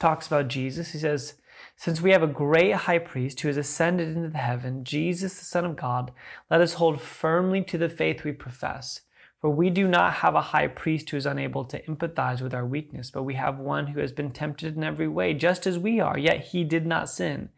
talks 0.00 0.26
about 0.26 0.48
Jesus. 0.48 0.90
He 0.90 0.98
says, 0.98 1.34
Since 1.76 2.00
we 2.00 2.10
have 2.10 2.24
a 2.24 2.26
great 2.26 2.72
high 2.72 2.98
priest 2.98 3.40
who 3.40 3.48
has 3.48 3.56
ascended 3.56 4.16
into 4.16 4.30
the 4.30 4.38
heaven, 4.38 4.82
Jesus, 4.82 5.38
the 5.38 5.44
Son 5.44 5.64
of 5.64 5.76
God, 5.76 6.10
let 6.50 6.60
us 6.60 6.74
hold 6.74 7.00
firmly 7.00 7.62
to 7.62 7.78
the 7.78 7.88
faith 7.88 8.24
we 8.24 8.32
profess. 8.32 9.02
For 9.40 9.50
we 9.50 9.70
do 9.70 9.86
not 9.86 10.14
have 10.14 10.34
a 10.34 10.40
high 10.40 10.68
priest 10.68 11.10
who 11.10 11.16
is 11.16 11.26
unable 11.26 11.64
to 11.66 11.82
empathize 11.84 12.40
with 12.40 12.54
our 12.54 12.66
weakness, 12.66 13.10
but 13.10 13.24
we 13.24 13.34
have 13.34 13.58
one 13.58 13.88
who 13.88 14.00
has 14.00 14.12
been 14.12 14.30
tempted 14.30 14.76
in 14.76 14.84
every 14.84 15.08
way, 15.08 15.34
just 15.34 15.66
as 15.66 15.78
we 15.78 16.00
are, 16.00 16.18
yet 16.18 16.46
he 16.46 16.64
did 16.64 16.86
not 16.86 17.08
sin. 17.08 17.48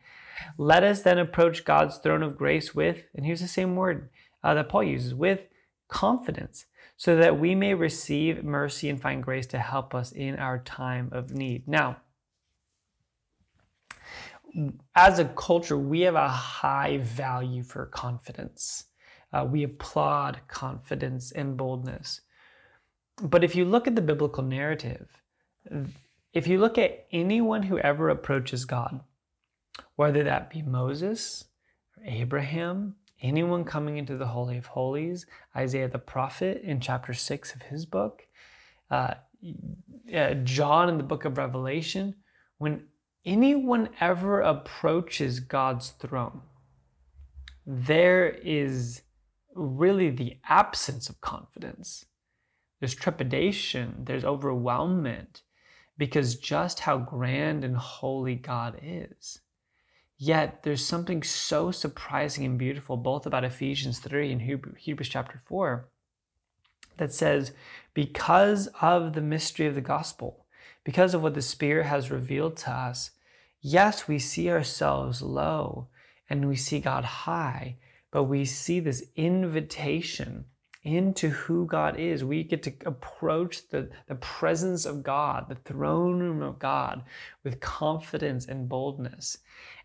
Let 0.58 0.82
us 0.82 1.02
then 1.02 1.18
approach 1.18 1.64
God's 1.64 1.98
throne 1.98 2.22
of 2.22 2.36
grace 2.36 2.74
with, 2.74 3.04
and 3.14 3.24
here's 3.24 3.40
the 3.40 3.48
same 3.48 3.76
word 3.76 4.08
uh, 4.42 4.54
that 4.54 4.68
Paul 4.68 4.84
uses, 4.84 5.14
with 5.14 5.40
confidence, 5.88 6.66
so 6.96 7.16
that 7.16 7.38
we 7.38 7.54
may 7.54 7.74
receive 7.74 8.44
mercy 8.44 8.88
and 8.88 9.00
find 9.00 9.22
grace 9.22 9.46
to 9.48 9.58
help 9.58 9.94
us 9.94 10.12
in 10.12 10.36
our 10.36 10.58
time 10.58 11.08
of 11.12 11.32
need. 11.32 11.66
Now, 11.66 11.96
as 14.94 15.18
a 15.18 15.24
culture, 15.24 15.76
we 15.76 16.02
have 16.02 16.14
a 16.14 16.28
high 16.28 16.98
value 16.98 17.62
for 17.62 17.86
confidence. 17.86 18.84
Uh, 19.32 19.44
we 19.44 19.64
applaud 19.64 20.40
confidence 20.46 21.32
and 21.32 21.56
boldness. 21.56 22.20
But 23.20 23.42
if 23.42 23.56
you 23.56 23.64
look 23.64 23.88
at 23.88 23.96
the 23.96 24.02
biblical 24.02 24.44
narrative, 24.44 25.08
if 26.32 26.46
you 26.46 26.58
look 26.58 26.78
at 26.78 27.06
anyone 27.10 27.64
who 27.64 27.78
ever 27.78 28.10
approaches 28.10 28.64
God, 28.64 29.00
whether 29.96 30.22
that 30.22 30.50
be 30.50 30.62
Moses, 30.62 31.44
or 31.96 32.04
Abraham, 32.04 32.96
anyone 33.22 33.64
coming 33.64 33.96
into 33.96 34.16
the 34.16 34.26
Holy 34.26 34.58
of 34.58 34.66
Holies, 34.66 35.26
Isaiah 35.56 35.88
the 35.88 35.98
prophet 35.98 36.62
in 36.62 36.80
chapter 36.80 37.14
6 37.14 37.54
of 37.54 37.62
his 37.62 37.86
book, 37.86 38.26
uh, 38.90 39.14
uh, 40.14 40.34
John 40.44 40.88
in 40.88 40.98
the 40.98 41.04
book 41.04 41.24
of 41.24 41.38
Revelation, 41.38 42.14
when 42.58 42.84
anyone 43.24 43.88
ever 44.00 44.40
approaches 44.40 45.40
God's 45.40 45.90
throne, 45.90 46.42
there 47.66 48.28
is 48.28 49.02
really 49.54 50.10
the 50.10 50.36
absence 50.48 51.08
of 51.08 51.20
confidence. 51.20 52.04
There's 52.80 52.94
trepidation, 52.94 54.04
there's 54.04 54.24
overwhelmment, 54.24 55.42
because 55.96 56.36
just 56.36 56.80
how 56.80 56.98
grand 56.98 57.64
and 57.64 57.76
holy 57.76 58.34
God 58.34 58.78
is. 58.82 59.40
Yet 60.26 60.62
there's 60.62 60.82
something 60.82 61.22
so 61.22 61.70
surprising 61.70 62.46
and 62.46 62.58
beautiful 62.58 62.96
both 62.96 63.26
about 63.26 63.44
Ephesians 63.44 63.98
3 63.98 64.32
and 64.32 64.40
Hebrews 64.78 65.10
chapter 65.10 65.38
4 65.44 65.86
that 66.96 67.12
says, 67.12 67.52
because 67.92 68.68
of 68.80 69.12
the 69.12 69.20
mystery 69.20 69.66
of 69.66 69.74
the 69.74 69.82
gospel, 69.82 70.46
because 70.82 71.12
of 71.12 71.22
what 71.22 71.34
the 71.34 71.42
Spirit 71.42 71.84
has 71.84 72.10
revealed 72.10 72.56
to 72.56 72.70
us, 72.70 73.10
yes, 73.60 74.08
we 74.08 74.18
see 74.18 74.48
ourselves 74.48 75.20
low 75.20 75.88
and 76.30 76.48
we 76.48 76.56
see 76.56 76.80
God 76.80 77.04
high, 77.04 77.76
but 78.10 78.24
we 78.24 78.46
see 78.46 78.80
this 78.80 79.04
invitation 79.16 80.46
into 80.84 81.30
who 81.30 81.66
God 81.66 81.98
is. 81.98 82.22
We 82.22 82.44
get 82.44 82.62
to 82.64 82.72
approach 82.84 83.68
the, 83.68 83.90
the 84.06 84.16
presence 84.16 84.84
of 84.84 85.02
God, 85.02 85.48
the 85.48 85.54
throne 85.54 86.20
room 86.20 86.42
of 86.42 86.58
God, 86.58 87.02
with 87.42 87.60
confidence 87.60 88.46
and 88.46 88.68
boldness. 88.68 89.38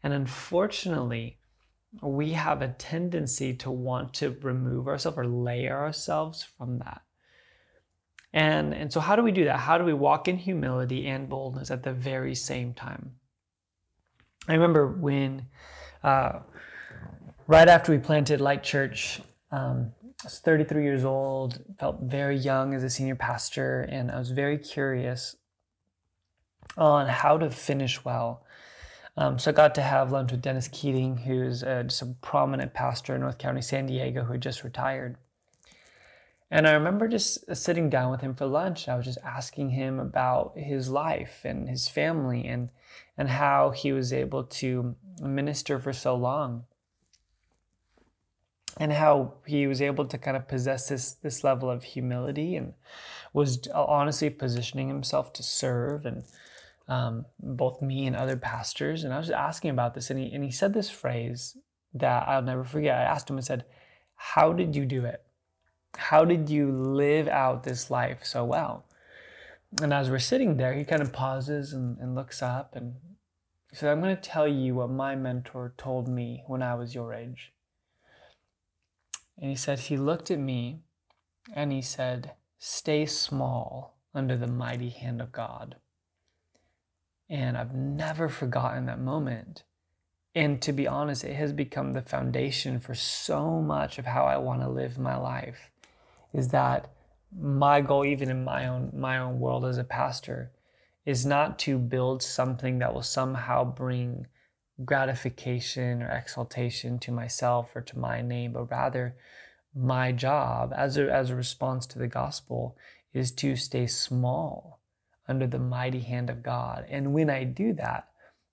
And 0.03 0.13
unfortunately, 0.13 1.39
we 2.01 2.33
have 2.33 2.61
a 2.61 2.67
tendency 2.67 3.53
to 3.55 3.71
want 3.71 4.13
to 4.15 4.37
remove 4.41 4.87
ourselves 4.87 5.17
or 5.17 5.25
layer 5.25 5.77
ourselves 5.77 6.43
from 6.43 6.79
that. 6.79 7.01
And, 8.33 8.73
and 8.73 8.93
so, 8.93 8.99
how 8.99 9.15
do 9.15 9.23
we 9.23 9.31
do 9.31 9.45
that? 9.45 9.57
How 9.57 9.77
do 9.77 9.83
we 9.83 9.93
walk 9.93 10.27
in 10.27 10.37
humility 10.37 11.07
and 11.07 11.27
boldness 11.27 11.71
at 11.71 11.81
the 11.81 11.93
very 11.93 12.35
same 12.35 12.73
time? 12.73 13.13
I 14.47 14.53
remember 14.53 14.87
when, 14.87 15.47
uh, 16.03 16.39
right 17.47 17.67
after 17.67 17.91
we 17.91 17.97
planted 17.97 18.39
Light 18.39 18.63
Church, 18.63 19.21
um, 19.51 19.91
I 20.21 20.25
was 20.25 20.39
33 20.39 20.83
years 20.83 21.05
old, 21.05 21.61
felt 21.79 22.01
very 22.01 22.35
young 22.35 22.73
as 22.73 22.83
a 22.83 22.89
senior 22.89 23.15
pastor, 23.15 23.88
and 23.89 24.11
I 24.11 24.19
was 24.19 24.31
very 24.31 24.57
curious 24.57 25.38
on 26.77 27.07
how 27.07 27.38
to 27.38 27.49
finish 27.49 28.03
well. 28.03 28.43
Um, 29.15 29.39
so 29.39 29.51
I 29.51 29.53
got 29.53 29.75
to 29.75 29.81
have 29.81 30.11
lunch 30.11 30.31
with 30.31 30.41
Dennis 30.41 30.67
Keating, 30.67 31.17
who's 31.17 31.63
uh, 31.63 31.83
just 31.83 32.01
a 32.01 32.07
prominent 32.21 32.73
pastor 32.73 33.15
in 33.15 33.21
North 33.21 33.38
County, 33.38 33.61
San 33.61 33.85
Diego, 33.85 34.23
who 34.25 34.33
had 34.33 34.41
just 34.41 34.65
retired. 34.65 35.15
And 36.51 36.67
I 36.67 36.71
remember 36.71 37.07
just 37.07 37.55
sitting 37.55 37.89
down 37.89 38.11
with 38.11 38.21
him 38.21 38.33
for 38.33 38.45
lunch. 38.45 38.89
I 38.89 38.95
was 38.95 39.05
just 39.05 39.19
asking 39.23 39.69
him 39.69 39.99
about 39.99 40.57
his 40.57 40.89
life 40.89 41.41
and 41.45 41.69
his 41.69 41.88
family 41.88 42.45
and 42.45 42.69
and 43.17 43.29
how 43.29 43.69
he 43.69 43.91
was 43.91 44.11
able 44.11 44.43
to 44.45 44.95
minister 45.21 45.79
for 45.79 45.93
so 45.93 46.15
long 46.15 46.65
and 48.79 48.93
how 48.93 49.33
he 49.45 49.67
was 49.67 49.81
able 49.81 50.05
to 50.05 50.17
kind 50.17 50.37
of 50.37 50.47
possess 50.47 50.87
this 50.87 51.11
this 51.11 51.43
level 51.43 51.69
of 51.69 51.83
humility 51.83 52.55
and 52.55 52.73
was 53.33 53.67
honestly 53.67 54.29
positioning 54.29 54.87
himself 54.87 55.33
to 55.33 55.43
serve 55.43 56.05
and 56.05 56.23
um, 56.87 57.25
both 57.39 57.83
me 57.83 58.07
and 58.07 58.15
other 58.15 58.35
pastors. 58.35 59.03
And 59.03 59.13
i 59.13 59.19
was 59.19 59.29
asking 59.29 59.69
about 59.69 59.93
this 59.93 60.09
and 60.09 60.19
he, 60.19 60.31
and 60.33 60.43
he 60.43 60.49
said 60.49 60.73
this 60.73 60.89
phrase 60.89 61.57
that 61.93 62.27
i'll 62.27 62.41
never 62.41 62.63
forget. 62.63 62.97
I 62.97 63.03
asked 63.03 63.29
him 63.29 63.37
and 63.37 63.45
said 63.45 63.65
how 64.15 64.53
did 64.53 64.75
you 64.75 64.85
do 64.85 65.05
it? 65.05 65.21
How 65.95 66.25
did 66.25 66.49
you 66.49 66.71
live 66.71 67.27
out 67.27 67.63
this 67.63 67.91
life 67.91 68.25
so 68.25 68.43
well? 68.45 68.85
And 69.81 69.93
as 69.93 70.09
we're 70.09 70.19
sitting 70.19 70.57
there 70.57 70.73
he 70.73 70.85
kind 70.85 71.01
of 71.01 71.11
pauses 71.11 71.73
and, 71.73 71.97
and 71.99 72.15
looks 72.15 72.41
up 72.41 72.75
and 72.75 72.95
he 73.69 73.75
said, 73.75 73.91
I'm 73.91 74.01
going 74.01 74.15
to 74.15 74.21
tell 74.21 74.47
you 74.47 74.73
what 74.75 74.89
my 74.89 75.15
mentor 75.15 75.75
told 75.77 76.07
me 76.07 76.43
when 76.47 76.63
I 76.63 76.73
was 76.73 76.95
your 76.95 77.13
age. 77.13 77.53
And 79.39 79.49
he 79.49 79.56
said, 79.56 79.80
He 79.80 79.97
looked 79.97 80.30
at 80.30 80.39
me 80.39 80.82
and 81.54 81.71
he 81.71 81.82
said, 81.82 82.34
Stay 82.58 83.06
small 83.06 83.97
under 84.13 84.36
the 84.36 84.47
mighty 84.47 84.89
hand 84.89 85.21
of 85.21 85.32
God. 85.32 85.78
And 87.30 87.58
I've 87.58 87.73
never 87.73 88.28
forgotten 88.28 88.86
that 88.88 88.99
moment. 88.99 89.63
And 90.36 90.62
to 90.62 90.73
be 90.73 90.88
honest, 90.88 91.23
it 91.23 91.36
has 91.36 91.54
become 91.54 91.93
the 91.93 92.02
foundation 92.02 92.80
for 92.80 92.93
so 92.93 93.62
much 93.62 93.97
of 93.97 94.06
how 94.06 94.25
I 94.25 94.38
want 94.38 94.62
to 94.62 94.69
live 94.69 94.97
my 94.97 95.15
life. 95.15 95.71
Is 96.34 96.49
that 96.49 96.91
my 97.36 97.82
goal, 97.82 98.06
even 98.06 98.30
in 98.30 98.43
my 98.43 98.67
own 98.67 98.91
my 98.93 99.17
own 99.17 99.39
world 99.39 99.65
as 99.65 99.78
a 99.78 99.84
pastor, 99.84 100.52
is 101.06 101.25
not 101.25 101.60
to 101.60 101.78
build 101.78 102.21
something 102.21 102.80
that 102.80 102.93
will 102.93 103.04
somehow 103.04 103.63
bring 103.63 104.28
gratification 104.85 106.01
or 106.01 106.09
exaltation 106.09 106.99
to 106.99 107.11
myself 107.11 107.75
or 107.75 107.81
to 107.81 107.99
my 107.99 108.21
name, 108.21 108.53
but 108.53 108.71
rather 108.71 109.15
my 109.75 110.11
job 110.11 110.73
as 110.75 110.97
a, 110.97 111.11
as 111.11 111.29
a 111.29 111.35
response 111.35 111.85
to 111.85 111.99
the 111.99 112.07
gospel 112.07 112.77
is 113.13 113.31
to 113.31 113.55
stay 113.55 113.87
small 113.87 114.79
under 115.27 115.47
the 115.47 115.59
mighty 115.59 115.99
hand 115.99 116.29
of 116.29 116.43
God. 116.43 116.85
And 116.89 117.13
when 117.13 117.29
I 117.29 117.43
do 117.43 117.73
that, 117.73 118.07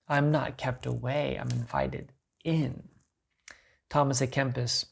I'm 0.08 0.30
not 0.30 0.56
kept 0.56 0.86
away, 0.86 1.38
I'm 1.40 1.50
invited 1.50 2.12
in. 2.44 2.88
Thomas 3.88 4.20
à 4.20 4.28
Kempis 4.28 4.86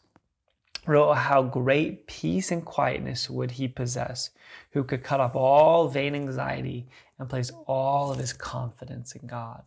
wrote 0.86 1.14
how 1.14 1.42
great 1.42 2.06
peace 2.06 2.50
and 2.50 2.64
quietness 2.64 3.30
would 3.30 3.52
he 3.52 3.68
possess 3.68 4.30
who 4.72 4.84
could 4.84 5.02
cut 5.02 5.20
off 5.20 5.34
all 5.34 5.88
vain 5.88 6.14
anxiety 6.14 6.86
and 7.18 7.28
place 7.28 7.50
all 7.66 8.12
of 8.12 8.18
his 8.18 8.32
confidence 8.32 9.14
in 9.14 9.26
God 9.26 9.62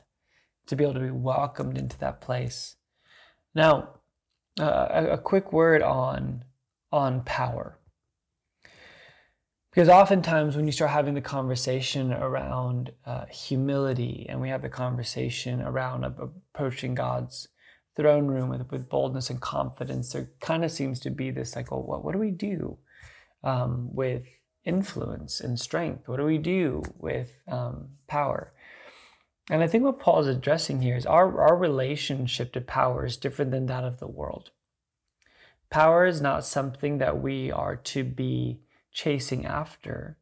to 0.68 0.76
be 0.76 0.84
able 0.84 0.94
to 0.94 1.00
be 1.00 1.12
welcomed 1.12 1.78
into 1.78 1.98
that 2.00 2.22
place. 2.22 2.76
Now, 3.56 3.90
uh, 4.60 4.88
a, 4.90 5.06
a 5.14 5.18
quick 5.18 5.52
word 5.52 5.82
on 5.82 6.44
on 6.92 7.22
power. 7.22 7.78
Because 9.72 9.90
oftentimes, 9.90 10.56
when 10.56 10.66
you 10.66 10.72
start 10.72 10.90
having 10.90 11.14
the 11.14 11.22
conversation 11.22 12.12
around 12.12 12.92
uh, 13.06 13.26
humility 13.26 14.26
and 14.28 14.42
we 14.42 14.50
have 14.50 14.64
the 14.64 14.70
conversation 14.70 15.62
around 15.62 16.04
approaching 16.04 16.96
God's 16.96 17.48
throne 17.96 18.26
room 18.26 18.50
with, 18.50 18.72
with 18.72 18.90
boldness 18.90 19.30
and 19.30 19.40
confidence, 19.40 20.14
there 20.14 20.32
kind 20.40 20.66
of 20.66 20.72
seems 20.72 21.00
to 21.02 21.12
be 21.12 21.30
this 21.30 21.56
like, 21.56 21.70
well, 21.70 21.84
what, 21.84 22.04
what 22.04 22.14
do 22.14 22.18
we 22.20 22.32
do 22.32 22.80
um, 23.44 23.94
with 23.94 24.26
influence 24.66 25.42
and 25.42 25.60
strength? 25.60 26.08
What 26.08 26.18
do 26.18 26.26
we 26.26 26.40
do 26.40 26.82
with 26.98 27.38
um, 27.48 27.90
power? 28.08 28.54
And 29.50 29.64
I 29.64 29.68
think 29.68 29.84
what 29.84 30.00
Paul 30.00 30.20
is 30.20 30.28
addressing 30.28 30.82
here 30.82 30.98
is 30.98 31.06
our, 31.06 31.42
our 31.42 31.56
relationship 31.56 32.52
to 32.54 32.62
power 32.62 33.06
is 33.06 33.16
different 33.16 33.52
than 33.52 33.68
that 33.68 33.86
of 33.86 34.00
the 34.00 34.08
world. 34.08 34.52
Power 35.70 36.06
is 36.06 36.22
not 36.22 36.46
something 36.46 36.98
that 36.98 37.22
we 37.22 37.52
are 37.52 37.76
to 37.76 38.04
be 38.04 38.60
chasing 38.92 39.46
after, 39.46 40.18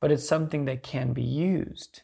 but 0.00 0.10
it's 0.10 0.28
something 0.28 0.64
that 0.64 0.82
can 0.82 1.12
be 1.12 1.22
used. 1.22 2.02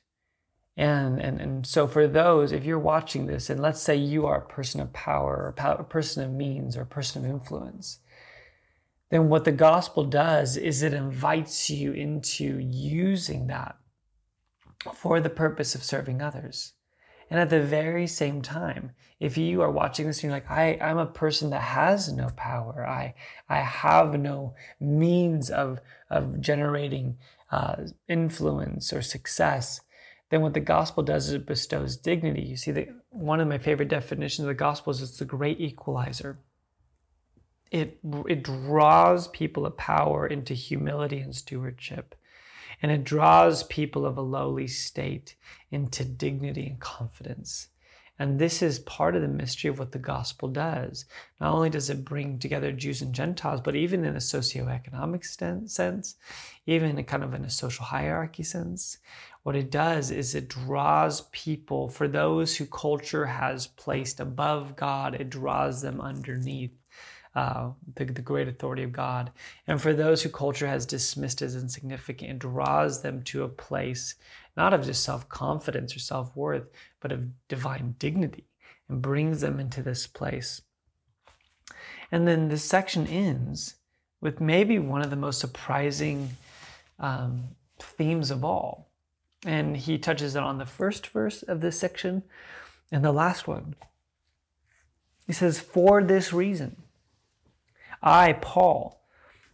And, 0.77 1.21
and, 1.21 1.41
and 1.41 1.67
so, 1.67 1.87
for 1.87 2.07
those, 2.07 2.51
if 2.51 2.65
you're 2.65 2.79
watching 2.79 3.27
this, 3.27 3.51
and 3.51 3.61
let's 3.61 3.81
say 3.81 3.95
you 3.95 4.27
are 4.27 4.39
a 4.39 4.47
person 4.47 4.81
of 4.81 4.93
power, 4.93 5.55
or 5.59 5.73
a 5.73 5.85
person 5.85 6.25
of 6.25 6.31
means, 6.31 6.77
or 6.77 6.83
a 6.83 6.87
person 6.87 7.25
of 7.25 7.31
influence, 7.31 7.99
then 9.11 9.29
what 9.29 9.45
the 9.45 9.53
gospel 9.53 10.05
does 10.05 10.57
is 10.57 10.83
it 10.83 10.95
invites 10.95 11.69
you 11.69 11.93
into 11.93 12.59
using 12.59 13.49
that 13.49 13.77
for 14.95 15.21
the 15.21 15.31
purpose 15.31 15.75
of 15.75 15.85
serving 15.85 16.21
others. 16.21 16.73
And 17.31 17.41
at 17.41 17.51
the 17.51 17.63
very 17.63 18.07
same 18.07 18.43
time, 18.43 18.93
if 19.19 19.39
you 19.39 19.63
are 19.63 19.71
watching 19.71 20.07
this 20.07 20.19
and 20.19 20.25
you're 20.25 20.33
like, 20.33 20.51
I, 20.51 20.79
I'm 20.83 20.99
a 20.99 21.07
person 21.07 21.51
that 21.51 21.63
has 21.63 22.13
no 22.13 22.29
power, 22.37 22.87
I, 22.87 23.15
I 23.49 23.61
have 23.61 24.19
no 24.19 24.55
means 24.79 25.49
of, 25.49 25.79
of 26.11 26.41
generating 26.41 27.17
uh, 27.51 27.77
influence 28.09 28.93
or 28.93 29.01
success, 29.01 29.81
then 30.29 30.41
what 30.41 30.55
the 30.55 30.61
gospel 30.61 31.03
does 31.03 31.29
is 31.29 31.35
it 31.35 31.47
bestows 31.47 31.97
dignity. 31.97 32.43
You 32.43 32.57
see, 32.57 32.71
that 32.73 32.89
one 33.11 33.41
of 33.41 33.49
my 33.49 33.59
favorite 33.59 33.89
definitions 33.89 34.45
of 34.45 34.49
the 34.49 34.55
gospel 34.55 34.91
is 34.91 35.01
it's 35.01 35.19
the 35.19 35.25
great 35.25 35.61
equalizer. 35.61 36.39
It, 37.71 37.99
it 38.29 38.43
draws 38.43 39.29
people 39.29 39.65
of 39.65 39.77
power 39.77 40.27
into 40.27 40.53
humility 40.53 41.21
and 41.21 41.35
stewardship. 41.35 42.15
And 42.83 42.91
it 42.91 43.05
draws 43.05 43.63
people 43.63 44.05
of 44.05 44.19
a 44.19 44.23
lowly 44.23 44.67
state 44.67 45.37
into 45.71 46.05
dignity 46.05 46.67
and 46.67 46.81
confidence. 46.81 47.69
And 48.19 48.39
this 48.39 48.61
is 48.61 48.79
part 48.81 49.17
of 49.17 49.23
the 49.23 49.29
mystery 49.29 49.71
of 49.71 49.79
what 49.79 49.93
the 49.93 49.99
gospel 49.99 50.49
does. 50.49 51.07
Not 51.41 51.55
only 51.55 51.71
does 51.71 51.91
it 51.91 52.05
bring 52.05 52.39
together 52.39 52.71
Jews 52.71 53.03
and 53.03 53.15
Gentiles, 53.15 53.61
but 53.61 53.75
even 53.75 54.05
in 54.05 54.15
a 54.15 54.19
socioeconomic 54.19 55.25
sense, 55.69 56.17
even 56.67 56.91
in 56.91 56.99
a 56.99 57.05
kind 57.05 57.25
of 57.25 57.35
in 57.35 57.45
a 57.45 57.51
social 57.51 57.85
hierarchy 57.85 58.43
sense, 58.43 58.99
what 59.43 59.57
it 59.57 59.71
does 59.71 60.11
is 60.11 60.35
it 60.35 60.49
draws 60.49 61.23
people, 61.33 61.89
for 61.89 62.07
those 62.07 62.57
who 62.57 62.67
culture 62.67 63.27
has 63.27 63.67
placed 63.67 64.21
above 64.21 64.77
God, 64.77 65.15
it 65.15 65.31
draws 65.31 65.83
them 65.83 66.01
underneath 66.01 66.77
uh, 67.35 67.71
the, 67.95 68.05
the 68.05 68.23
great 68.23 68.49
authority 68.49 68.83
of 68.83 68.93
God. 68.93 69.31
And 69.67 69.81
for 69.81 69.93
those 69.93 70.23
who 70.23 70.29
culture 70.29 70.67
has 70.67 70.85
dismissed 70.85 71.43
as 71.43 71.57
insignificant, 71.57 72.31
it 72.31 72.39
draws 72.39 73.03
them 73.03 73.23
to 73.25 73.45
a 73.45 73.49
place 73.49 74.15
not 74.57 74.75
of 74.75 74.85
just 74.85 75.03
self 75.03 75.29
confidence 75.29 75.97
or 75.97 75.99
self 75.99 76.35
worth, 76.37 76.69
but 77.01 77.13
of 77.13 77.29
divine 77.49 77.95
dignity 77.99 78.45
and 78.89 79.03
brings 79.03 79.41
them 79.41 79.59
into 79.59 79.83
this 79.83 80.07
place. 80.07 80.63
And 82.11 82.29
then 82.29 82.49
this 82.49 82.65
section 82.65 83.07
ends 83.07 83.77
with 84.21 84.41
maybe 84.41 84.79
one 84.79 85.03
of 85.03 85.11
the 85.11 85.17
most 85.17 85.41
surprising 85.41 86.37
um, 86.99 87.45
themes 87.79 88.31
of 88.31 88.45
all. 88.45 88.91
And 89.45 89.77
he 89.77 89.99
touches 89.99 90.37
it 90.37 90.43
on 90.43 90.59
the 90.59 90.67
first 90.67 91.07
verse 91.09 91.43
of 91.43 91.61
this 91.61 91.79
section 91.79 92.23
and 92.93 93.05
the 93.05 93.13
last 93.13 93.49
one. 93.49 93.75
He 95.27 95.33
says, 95.33 95.59
For 95.59 96.03
this 96.03 96.33
reason, 96.33 96.77
I, 98.03 98.35
Paul, 98.35 99.03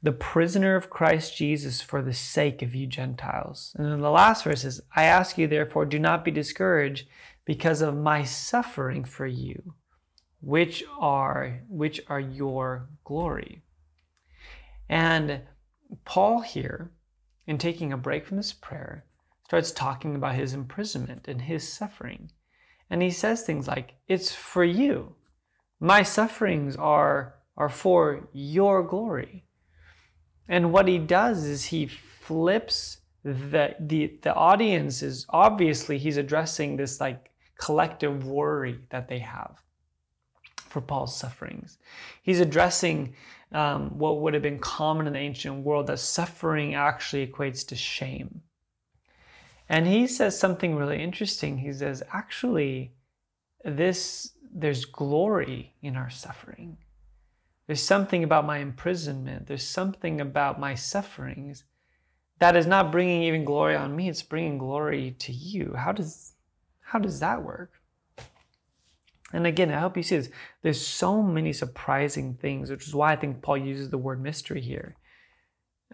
the 0.02 0.12
prisoner 0.12 0.76
of 0.76 0.90
Christ 0.90 1.36
Jesus 1.36 1.80
for 1.80 2.02
the 2.02 2.14
sake 2.14 2.62
of 2.62 2.74
you 2.74 2.86
Gentiles. 2.86 3.74
And 3.76 3.86
then 3.86 4.00
the 4.00 4.10
last 4.10 4.44
verse 4.44 4.64
is, 4.64 4.80
I 4.94 5.04
ask 5.04 5.36
you, 5.36 5.46
therefore, 5.46 5.84
do 5.84 5.98
not 5.98 6.24
be 6.24 6.30
discouraged 6.30 7.08
because 7.44 7.82
of 7.82 7.96
my 7.96 8.24
suffering 8.24 9.04
for 9.04 9.26
you, 9.26 9.74
which 10.40 10.84
are, 10.98 11.60
which 11.68 12.00
are 12.08 12.20
your 12.20 12.88
glory. 13.04 13.62
And 14.88 15.42
Paul 16.04 16.40
here, 16.40 16.92
in 17.46 17.58
taking 17.58 17.92
a 17.92 17.96
break 17.96 18.26
from 18.26 18.36
this 18.36 18.52
prayer, 18.52 19.04
starts 19.44 19.72
talking 19.72 20.14
about 20.14 20.34
his 20.34 20.52
imprisonment 20.52 21.26
and 21.26 21.42
his 21.42 21.70
suffering. 21.70 22.30
And 22.90 23.02
he 23.02 23.10
says 23.10 23.42
things 23.42 23.66
like, 23.66 23.94
It's 24.06 24.34
for 24.34 24.64
you. 24.64 25.14
My 25.80 26.02
sufferings 26.02 26.76
are, 26.76 27.34
are 27.58 27.68
for 27.68 28.28
your 28.32 28.82
glory. 28.82 29.44
And 30.48 30.72
what 30.72 30.88
he 30.88 30.96
does 30.96 31.44
is 31.44 31.66
he 31.66 31.86
flips 31.86 32.98
the, 33.24 33.74
the, 33.80 34.18
the 34.22 34.34
audience 34.34 35.02
is 35.02 35.26
obviously 35.28 35.98
he's 35.98 36.16
addressing 36.16 36.76
this 36.76 37.00
like 37.00 37.30
collective 37.58 38.26
worry 38.26 38.78
that 38.90 39.08
they 39.08 39.18
have 39.18 39.60
for 40.56 40.80
Paul's 40.80 41.16
sufferings. 41.16 41.78
He's 42.22 42.40
addressing 42.40 43.14
um, 43.52 43.98
what 43.98 44.20
would 44.20 44.34
have 44.34 44.42
been 44.42 44.60
common 44.60 45.06
in 45.06 45.14
the 45.14 45.18
ancient 45.18 45.64
world 45.64 45.88
that 45.88 45.98
suffering 45.98 46.74
actually 46.74 47.26
equates 47.26 47.66
to 47.68 47.76
shame. 47.76 48.42
And 49.68 49.86
he 49.86 50.06
says 50.06 50.38
something 50.38 50.76
really 50.76 51.02
interesting. 51.02 51.58
He 51.58 51.72
says, 51.72 52.02
actually, 52.12 52.92
this 53.64 54.32
there's 54.50 54.86
glory 54.86 55.74
in 55.82 55.96
our 55.96 56.08
suffering. 56.08 56.78
There's 57.68 57.82
something 57.82 58.24
about 58.24 58.46
my 58.46 58.58
imprisonment. 58.58 59.46
There's 59.46 59.62
something 59.62 60.20
about 60.20 60.58
my 60.58 60.74
sufferings 60.74 61.64
that 62.38 62.56
is 62.56 62.66
not 62.66 62.90
bringing 62.90 63.22
even 63.22 63.44
glory 63.44 63.76
on 63.76 63.94
me. 63.94 64.08
It's 64.08 64.22
bringing 64.22 64.56
glory 64.56 65.14
to 65.18 65.32
you. 65.32 65.74
How 65.76 65.92
does 65.92 66.32
how 66.80 66.98
does 66.98 67.20
that 67.20 67.42
work? 67.42 67.74
And 69.34 69.46
again, 69.46 69.70
I 69.70 69.80
hope 69.80 69.98
you 69.98 70.02
see 70.02 70.16
this. 70.16 70.30
There's 70.62 70.84
so 70.84 71.22
many 71.22 71.52
surprising 71.52 72.34
things, 72.40 72.70
which 72.70 72.88
is 72.88 72.94
why 72.94 73.12
I 73.12 73.16
think 73.16 73.42
Paul 73.42 73.58
uses 73.58 73.90
the 73.90 73.98
word 73.98 74.22
mystery 74.22 74.62
here, 74.62 74.96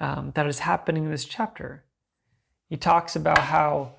um, 0.00 0.30
that 0.36 0.46
is 0.46 0.60
happening 0.60 1.06
in 1.06 1.10
this 1.10 1.24
chapter. 1.24 1.84
He 2.68 2.76
talks 2.76 3.16
about 3.16 3.38
how 3.38 3.96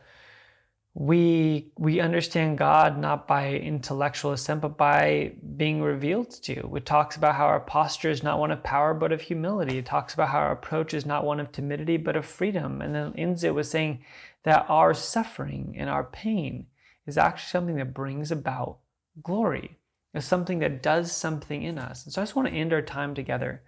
we 0.98 1.74
we 1.78 2.00
understand 2.00 2.58
God 2.58 2.98
not 2.98 3.28
by 3.28 3.50
intellectual 3.50 4.32
assent, 4.32 4.62
but 4.62 4.78
by 4.78 5.34
being 5.58 5.82
revealed 5.82 6.32
to. 6.44 6.74
It 6.74 6.86
talks 6.86 7.18
about 7.18 7.36
how 7.36 7.48
our 7.48 7.60
posture 7.60 8.10
is 8.10 8.24
not 8.24 8.40
one 8.40 8.50
of 8.50 8.64
power, 8.64 8.94
but 8.94 9.12
of 9.12 9.20
humility. 9.20 9.78
It 9.78 9.86
talks 9.86 10.14
about 10.14 10.30
how 10.30 10.40
our 10.40 10.54
approach 10.54 10.94
is 10.94 11.06
not 11.06 11.26
one 11.26 11.42
of 11.42 11.52
timidity, 11.52 11.98
but 11.98 12.16
of 12.16 12.26
freedom. 12.26 12.82
And 12.82 12.96
then 12.96 13.14
ends 13.18 13.44
was 13.44 13.70
saying 13.70 14.06
that 14.44 14.66
our 14.70 14.94
suffering 14.94 15.76
and 15.78 15.90
our 15.90 16.06
pain 16.06 16.68
is 17.06 17.18
actually 17.18 17.50
something 17.50 17.76
that 17.76 17.94
brings 17.94 18.32
about 18.32 18.78
glory. 19.22 19.78
It's 20.14 20.26
something 20.26 20.60
that 20.60 20.82
does 20.82 21.12
something 21.12 21.62
in 21.62 21.78
us. 21.78 22.06
And 22.06 22.14
so 22.14 22.22
I 22.22 22.24
just 22.24 22.38
want 22.38 22.48
to 22.48 22.54
end 22.54 22.72
our 22.72 22.82
time 22.82 23.14
together 23.14 23.64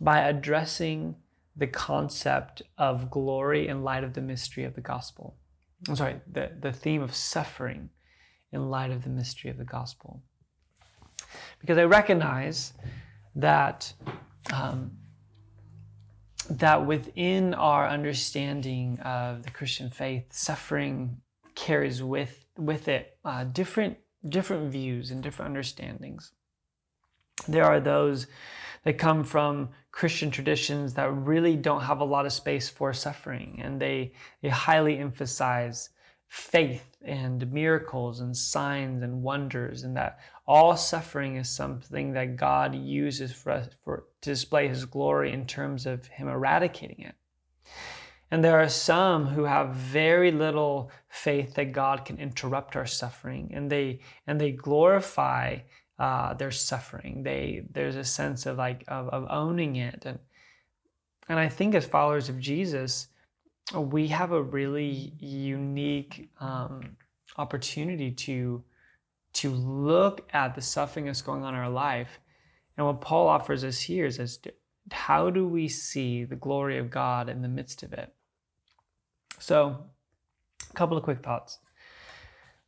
by 0.00 0.20
addressing 0.20 1.16
the 1.56 1.66
concept 1.66 2.62
of 2.78 3.10
glory 3.10 3.66
in 3.66 3.82
light 3.82 4.04
of 4.04 4.14
the 4.14 4.20
mystery 4.20 4.62
of 4.62 4.74
the 4.74 4.80
gospel. 4.80 5.34
I'm 5.88 5.96
sorry, 5.96 6.20
the, 6.30 6.52
the 6.60 6.72
theme 6.72 7.02
of 7.02 7.14
suffering 7.14 7.90
in 8.52 8.70
light 8.70 8.90
of 8.90 9.04
the 9.04 9.10
mystery 9.10 9.50
of 9.50 9.56
the 9.56 9.64
gospel. 9.64 10.22
Because 11.60 11.78
I 11.78 11.84
recognize 11.84 12.72
that 13.34 13.92
um, 14.52 14.92
that 16.48 16.84
within 16.84 17.54
our 17.54 17.88
understanding 17.88 18.98
of 19.00 19.44
the 19.44 19.50
Christian 19.50 19.88
faith, 19.88 20.32
suffering 20.32 21.20
carries 21.54 22.02
with 22.02 22.44
with 22.56 22.88
it 22.88 23.16
uh, 23.24 23.44
different 23.44 23.98
different 24.28 24.70
views 24.72 25.10
and 25.10 25.22
different 25.22 25.48
understandings. 25.50 26.32
There 27.46 27.64
are 27.64 27.80
those 27.80 28.26
that 28.84 28.98
come 28.98 29.24
from 29.24 29.70
Christian 29.92 30.30
traditions 30.30 30.94
that 30.94 31.10
really 31.12 31.56
don't 31.56 31.82
have 31.82 32.00
a 32.00 32.04
lot 32.04 32.26
of 32.26 32.32
space 32.32 32.68
for 32.68 32.92
suffering, 32.92 33.60
and 33.62 33.80
they, 33.80 34.12
they 34.42 34.48
highly 34.48 34.98
emphasize 34.98 35.90
faith 36.28 36.96
and 37.02 37.50
miracles 37.52 38.20
and 38.20 38.36
signs 38.36 39.02
and 39.02 39.22
wonders, 39.22 39.82
and 39.82 39.96
that 39.96 40.20
all 40.46 40.76
suffering 40.76 41.36
is 41.36 41.48
something 41.48 42.12
that 42.12 42.36
God 42.36 42.74
uses 42.74 43.32
for 43.32 43.52
us 43.52 43.68
for, 43.84 44.04
to 44.20 44.30
display 44.30 44.68
His 44.68 44.84
glory 44.84 45.32
in 45.32 45.46
terms 45.46 45.86
of 45.86 46.06
Him 46.06 46.28
eradicating 46.28 47.00
it. 47.00 47.14
And 48.30 48.44
there 48.44 48.60
are 48.60 48.68
some 48.68 49.26
who 49.26 49.44
have 49.44 49.74
very 49.74 50.30
little 50.30 50.92
faith 51.08 51.54
that 51.54 51.72
God 51.72 52.04
can 52.04 52.16
interrupt 52.18 52.76
our 52.76 52.86
suffering, 52.86 53.50
and 53.52 53.70
they 53.70 54.00
and 54.26 54.40
they 54.40 54.52
glorify 54.52 55.58
uh, 56.00 56.32
their 56.32 56.50
suffering. 56.50 57.22
They 57.22 57.62
there's 57.70 57.94
a 57.94 58.04
sense 58.04 58.46
of 58.46 58.56
like 58.56 58.84
of, 58.88 59.10
of 59.10 59.26
owning 59.30 59.76
it, 59.76 60.02
and 60.06 60.18
and 61.28 61.38
I 61.38 61.48
think 61.48 61.74
as 61.74 61.84
followers 61.84 62.30
of 62.30 62.40
Jesus, 62.40 63.08
we 63.74 64.08
have 64.08 64.32
a 64.32 64.42
really 64.42 65.12
unique 65.18 66.30
um, 66.40 66.96
opportunity 67.36 68.10
to 68.12 68.64
to 69.34 69.50
look 69.50 70.26
at 70.32 70.54
the 70.54 70.62
suffering 70.62 71.04
that's 71.04 71.22
going 71.22 71.44
on 71.44 71.54
in 71.54 71.60
our 71.60 71.68
life, 71.68 72.18
and 72.78 72.86
what 72.86 73.02
Paul 73.02 73.28
offers 73.28 73.62
us 73.62 73.78
here 73.78 74.06
is 74.06 74.18
as 74.18 74.38
how 74.90 75.28
do 75.28 75.46
we 75.46 75.68
see 75.68 76.24
the 76.24 76.34
glory 76.34 76.78
of 76.78 76.90
God 76.90 77.28
in 77.28 77.42
the 77.42 77.48
midst 77.48 77.82
of 77.82 77.92
it? 77.92 78.12
So, 79.38 79.84
a 80.68 80.72
couple 80.72 80.96
of 80.96 81.02
quick 81.02 81.22
thoughts. 81.22 81.58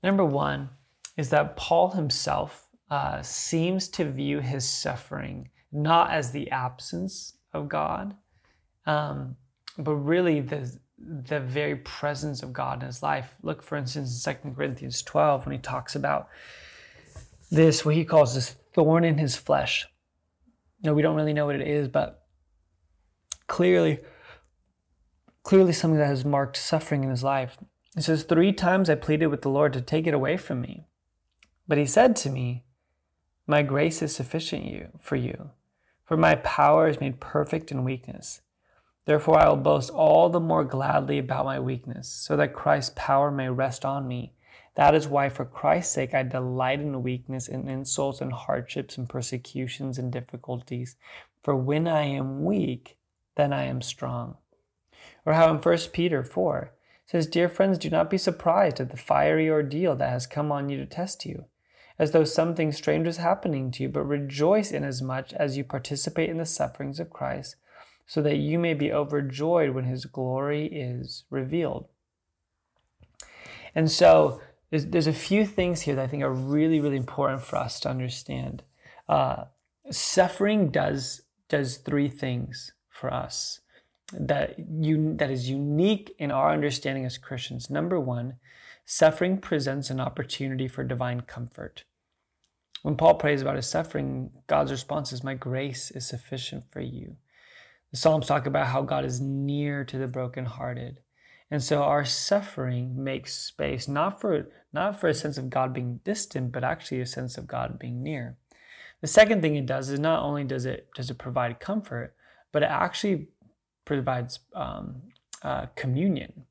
Number 0.03 0.25
one 0.25 0.68
is 1.16 1.31
that 1.31 1.57
Paul 1.57 1.90
himself 1.90 2.68
uh, 2.92 3.22
seems 3.22 3.88
to 3.88 4.05
view 4.05 4.40
his 4.40 4.68
suffering 4.68 5.48
not 5.72 6.11
as 6.11 6.31
the 6.31 6.50
absence 6.50 7.38
of 7.55 7.66
God, 7.66 8.14
um, 8.85 9.35
but 9.78 9.94
really 9.94 10.40
the, 10.40 10.70
the 10.98 11.40
very 11.40 11.76
presence 11.76 12.42
of 12.42 12.52
God 12.52 12.83
in 12.83 12.87
his 12.87 13.02
life. 13.02 13.35
Look, 13.42 13.62
for 13.62 13.76
instance, 13.76 14.26
in 14.26 14.35
2 14.35 14.55
Corinthians 14.55 15.00
12, 15.00 15.46
when 15.46 15.55
he 15.55 15.59
talks 15.59 15.96
about 15.96 16.28
this, 17.50 17.83
what 17.83 17.94
he 17.94 18.05
calls 18.05 18.35
this 18.35 18.57
thorn 18.74 19.05
in 19.05 19.16
his 19.16 19.37
flesh. 19.37 19.87
No, 20.83 20.92
we 20.92 21.00
don't 21.00 21.16
really 21.16 21.33
know 21.33 21.46
what 21.46 21.55
it 21.55 21.66
is, 21.66 21.88
but 21.88 22.26
clearly, 23.46 24.00
clearly 25.44 25.72
something 25.72 25.98
that 25.98 26.09
has 26.09 26.26
marked 26.26 26.59
suffering 26.59 27.05
in 27.05 27.09
his 27.09 27.24
life. 27.24 27.57
He 27.94 28.02
says, 28.02 28.24
Three 28.24 28.52
times 28.52 28.90
I 28.90 28.96
pleaded 28.96 29.28
with 29.28 29.40
the 29.40 29.48
Lord 29.48 29.72
to 29.72 29.81
take 29.81 30.07
it 30.07 30.12
away 30.12 30.37
from 30.37 30.61
me. 30.61 30.85
But 31.66 31.78
he 31.78 31.87
said 31.87 32.14
to 32.16 32.28
me, 32.28 32.64
My 33.46 33.62
grace 33.62 34.02
is 34.02 34.14
sufficient 34.14 34.66
you, 34.66 34.88
for 35.00 35.16
you, 35.16 35.50
for 36.05 36.16
my 36.16 36.37
power 36.37 36.87
is 36.87 37.00
made 37.00 37.20
perfect 37.20 37.72
in 37.72 37.85
weakness. 37.85 38.40
Therefore, 39.05 39.40
I 39.40 39.48
will 39.48 39.57
boast 39.57 39.90
all 39.90 40.28
the 40.28 40.38
more 40.38 40.64
gladly 40.64 41.18
about 41.18 41.44
my 41.44 41.59
weakness, 41.59 42.09
so 42.09 42.37
that 42.37 42.55
Christ's 42.55 42.92
power 42.94 43.33
may 43.33 43.48
rest 43.48 43.85
on 43.85 44.07
me. 44.07 44.35
That 44.76 44.94
is 44.94 45.09
why, 45.09 45.28
for 45.28 45.44
Christ's 45.44 45.92
sake, 45.92 46.14
I 46.14 46.22
delight 46.22 46.81
in 46.81 47.02
weakness, 47.02 47.48
in 47.48 47.68
insults, 47.68 48.20
and 48.20 48.33
hardships, 48.33 48.96
and 48.96 49.09
persecutions, 49.09 49.98
and 49.98 50.12
difficulties. 50.12 50.96
For 51.42 51.57
when 51.57 51.88
I 51.88 52.05
am 52.05 52.44
weak, 52.44 52.96
then 53.35 53.52
I 53.52 53.64
am 53.64 53.83
strong. 53.83 54.37
Or 55.26 55.33
how 55.33 55.50
in 55.50 55.57
1 55.57 55.78
Peter 55.92 56.22
4 56.22 56.72
says, 57.07 57.26
Dear 57.26 57.48
friends, 57.48 57.78
do 57.78 57.90
not 57.90 58.09
be 58.09 58.18
surprised 58.18 58.81
at 58.81 58.90
the 58.90 58.96
fiery 58.96 59.50
ordeal 59.50 59.96
that 59.96 60.11
has 60.11 60.26
come 60.26 60.52
on 60.52 60.68
you 60.68 60.78
to 60.78 60.87
test 60.87 61.26
you, 61.26 61.46
as 62.02 62.10
though 62.10 62.24
something 62.24 62.72
strange 62.72 63.06
was 63.06 63.18
happening 63.18 63.70
to 63.70 63.84
you, 63.84 63.88
but 63.88 64.02
rejoice 64.02 64.72
inasmuch 64.72 65.26
as 65.26 65.30
much 65.30 65.40
as 65.40 65.56
you 65.56 65.62
participate 65.62 66.28
in 66.28 66.36
the 66.36 66.44
sufferings 66.44 66.98
of 66.98 67.10
Christ 67.10 67.54
so 68.06 68.20
that 68.22 68.38
you 68.38 68.58
may 68.58 68.74
be 68.74 68.92
overjoyed 68.92 69.70
when 69.70 69.84
his 69.84 70.04
glory 70.06 70.66
is 70.66 71.22
revealed. 71.30 71.86
And 73.72 73.88
so 73.88 74.42
there's, 74.70 74.86
there's 74.86 75.06
a 75.06 75.12
few 75.12 75.46
things 75.46 75.82
here 75.82 75.94
that 75.94 76.02
I 76.02 76.08
think 76.08 76.24
are 76.24 76.32
really, 76.32 76.80
really 76.80 76.96
important 76.96 77.40
for 77.40 77.54
us 77.54 77.78
to 77.80 77.88
understand. 77.88 78.64
Uh, 79.08 79.44
suffering 79.88 80.70
does 80.70 81.22
does 81.48 81.76
three 81.76 82.08
things 82.08 82.72
for 82.88 83.14
us 83.14 83.60
that 84.12 84.56
you 84.58 85.14
that 85.18 85.30
is 85.30 85.48
unique 85.48 86.12
in 86.18 86.32
our 86.32 86.50
understanding 86.50 87.04
as 87.04 87.16
Christians. 87.16 87.70
Number 87.70 88.00
one, 88.00 88.38
suffering 88.84 89.38
presents 89.38 89.88
an 89.88 90.00
opportunity 90.00 90.66
for 90.66 90.82
divine 90.82 91.20
comfort. 91.20 91.84
When 92.83 92.97
Paul 92.97 93.14
prays 93.14 93.40
about 93.40 93.57
his 93.57 93.68
suffering, 93.68 94.31
God's 94.49 94.73
response 94.73 95.12
is, 95.12 95.23
My 95.23 95.35
grace 95.35 95.90
is 95.92 96.07
sufficient 96.07 96.64
for 96.71 96.81
you. 96.81 97.16
The 97.92 97.97
Psalms 97.97 98.27
talk 98.27 98.47
about 98.47 98.68
how 98.68 98.83
God 98.83 99.05
is 99.05 99.21
near 99.21 99.85
to 99.85 99.99
the 99.99 100.09
brokenhearted. 100.09 100.99
And 101.51 101.62
so 101.62 101.83
our 101.83 102.05
suffering 102.05 103.05
makes 103.05 103.35
space 103.35 103.87
not 103.87 104.21
for 104.21 104.49
not 104.73 104.99
for 104.99 105.09
a 105.09 105.14
sense 105.14 105.37
of 105.37 105.51
God 105.51 105.75
being 105.75 106.01
distant, 106.03 106.51
but 106.51 106.64
actually 106.64 107.03
a 107.03 107.07
sense 107.07 107.37
of 107.37 107.47
God 107.47 107.79
being 107.79 108.03
near. 108.03 108.38
The 109.03 109.07
second 109.07 109.42
thing 109.42 109.57
it 109.57 109.66
does 109.66 109.90
is 109.90 110.01
not 110.01 110.23
only 110.23 110.45
does 110.45 110.64
it 110.64 110.88
does 110.95 111.11
it 111.11 111.18
provide 111.18 111.61
comfort, 111.61 112.14
but 112.53 112.62
it 112.62 112.71
actually 112.71 113.29
provides 113.85 114.40
um, 114.55 115.03
uh, 115.42 115.66
communion. 115.77 116.47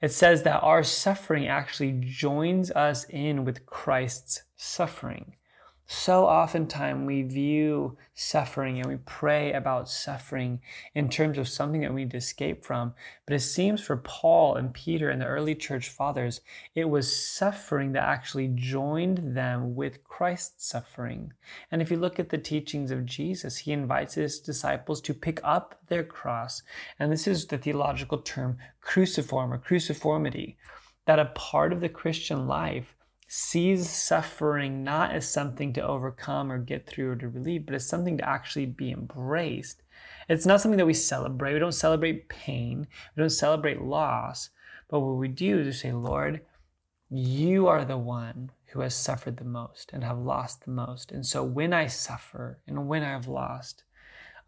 It 0.00 0.12
says 0.12 0.42
that 0.42 0.62
our 0.62 0.82
suffering 0.82 1.46
actually 1.46 2.00
joins 2.04 2.70
us 2.70 3.04
in 3.04 3.44
with 3.44 3.66
Christ's 3.66 4.44
suffering. 4.56 5.34
So 5.86 6.24
oftentimes 6.24 7.06
we 7.06 7.22
view 7.22 7.98
suffering 8.14 8.78
and 8.78 8.88
we 8.88 8.96
pray 9.04 9.52
about 9.52 9.88
suffering 9.88 10.60
in 10.94 11.10
terms 11.10 11.36
of 11.36 11.46
something 11.46 11.82
that 11.82 11.92
we 11.92 12.02
need 12.02 12.12
to 12.12 12.16
escape 12.16 12.64
from. 12.64 12.94
But 13.26 13.34
it 13.34 13.40
seems 13.40 13.82
for 13.82 13.98
Paul 13.98 14.56
and 14.56 14.72
Peter 14.72 15.10
and 15.10 15.20
the 15.20 15.26
early 15.26 15.54
church 15.54 15.90
fathers, 15.90 16.40
it 16.74 16.88
was 16.88 17.14
suffering 17.14 17.92
that 17.92 18.08
actually 18.08 18.48
joined 18.54 19.36
them 19.36 19.74
with 19.74 20.04
Christ's 20.04 20.66
suffering. 20.66 21.34
And 21.70 21.82
if 21.82 21.90
you 21.90 21.98
look 21.98 22.18
at 22.18 22.30
the 22.30 22.38
teachings 22.38 22.90
of 22.90 23.04
Jesus, 23.04 23.58
he 23.58 23.72
invites 23.72 24.14
his 24.14 24.40
disciples 24.40 25.02
to 25.02 25.12
pick 25.12 25.38
up 25.44 25.78
their 25.88 26.04
cross. 26.04 26.62
And 26.98 27.12
this 27.12 27.26
is 27.26 27.46
the 27.46 27.58
theological 27.58 28.18
term 28.18 28.56
cruciform 28.80 29.52
or 29.52 29.58
cruciformity, 29.58 30.56
that 31.04 31.18
a 31.18 31.26
part 31.26 31.74
of 31.74 31.80
the 31.80 31.90
Christian 31.90 32.46
life 32.46 32.93
sees 33.26 33.88
suffering 33.88 34.84
not 34.84 35.12
as 35.12 35.28
something 35.28 35.72
to 35.72 35.86
overcome 35.86 36.52
or 36.52 36.58
get 36.58 36.86
through 36.86 37.12
or 37.12 37.16
to 37.16 37.28
relieve, 37.28 37.66
but 37.66 37.74
as 37.74 37.88
something 37.88 38.18
to 38.18 38.28
actually 38.28 38.66
be 38.66 38.90
embraced. 38.90 39.82
It's 40.28 40.46
not 40.46 40.60
something 40.60 40.78
that 40.78 40.86
we 40.86 40.94
celebrate. 40.94 41.54
We 41.54 41.58
don't 41.58 41.72
celebrate 41.72 42.28
pain, 42.28 42.86
we 43.16 43.20
don't 43.22 43.30
celebrate 43.30 43.80
loss. 43.80 44.50
But 44.88 45.00
what 45.00 45.16
we 45.16 45.28
do 45.28 45.60
is 45.60 45.66
we 45.66 45.72
say, 45.72 45.92
Lord, 45.92 46.42
you 47.10 47.66
are 47.66 47.84
the 47.84 47.98
one 47.98 48.50
who 48.66 48.80
has 48.80 48.94
suffered 48.94 49.36
the 49.36 49.44
most 49.44 49.92
and 49.92 50.04
have 50.04 50.18
lost 50.18 50.64
the 50.64 50.70
most. 50.70 51.12
And 51.12 51.24
so 51.24 51.42
when 51.42 51.72
I 51.72 51.86
suffer 51.86 52.58
and 52.66 52.88
when 52.88 53.02
I 53.02 53.10
have 53.10 53.28
lost, 53.28 53.84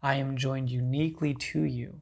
I 0.03 0.15
am 0.15 0.37
joined 0.37 0.69
uniquely 0.69 1.33
to 1.33 1.63
you. 1.63 2.01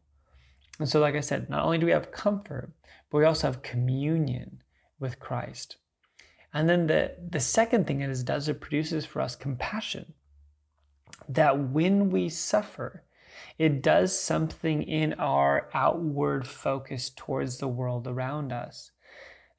And 0.79 0.89
so, 0.89 0.99
like 0.99 1.15
I 1.15 1.21
said, 1.21 1.49
not 1.49 1.63
only 1.63 1.77
do 1.77 1.85
we 1.85 1.93
have 1.93 2.11
comfort, 2.11 2.71
but 3.09 3.19
we 3.19 3.25
also 3.25 3.47
have 3.47 3.61
communion 3.61 4.61
with 4.99 5.19
Christ. 5.19 5.77
And 6.55 6.69
then 6.69 6.87
the, 6.87 7.11
the 7.31 7.41
second 7.41 7.85
thing 7.85 7.99
it 7.99 8.25
does, 8.25 8.47
it 8.47 8.61
produces 8.61 9.05
for 9.05 9.21
us 9.21 9.35
compassion. 9.35 10.13
That 11.27 11.59
when 11.59 12.09
we 12.09 12.29
suffer, 12.29 13.03
it 13.59 13.81
does 13.83 14.17
something 14.17 14.81
in 14.81 15.15
our 15.15 15.69
outward 15.73 16.47
focus 16.47 17.11
towards 17.13 17.57
the 17.57 17.67
world 17.67 18.07
around 18.07 18.53
us. 18.53 18.91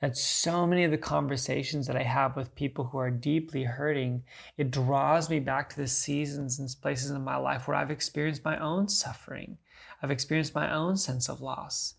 That 0.00 0.16
so 0.16 0.66
many 0.66 0.84
of 0.84 0.90
the 0.90 0.96
conversations 0.96 1.86
that 1.86 1.96
I 1.96 2.02
have 2.02 2.34
with 2.34 2.54
people 2.54 2.86
who 2.86 2.98
are 2.98 3.10
deeply 3.10 3.64
hurting, 3.64 4.22
it 4.56 4.70
draws 4.70 5.28
me 5.28 5.38
back 5.38 5.68
to 5.70 5.76
the 5.76 5.88
seasons 5.88 6.58
and 6.58 6.74
places 6.80 7.10
in 7.10 7.22
my 7.22 7.36
life 7.36 7.68
where 7.68 7.76
I've 7.76 7.90
experienced 7.90 8.42
my 8.42 8.58
own 8.58 8.88
suffering. 8.88 9.58
I've 10.02 10.10
experienced 10.10 10.54
my 10.54 10.72
own 10.72 10.96
sense 10.96 11.28
of 11.28 11.42
loss. 11.42 11.95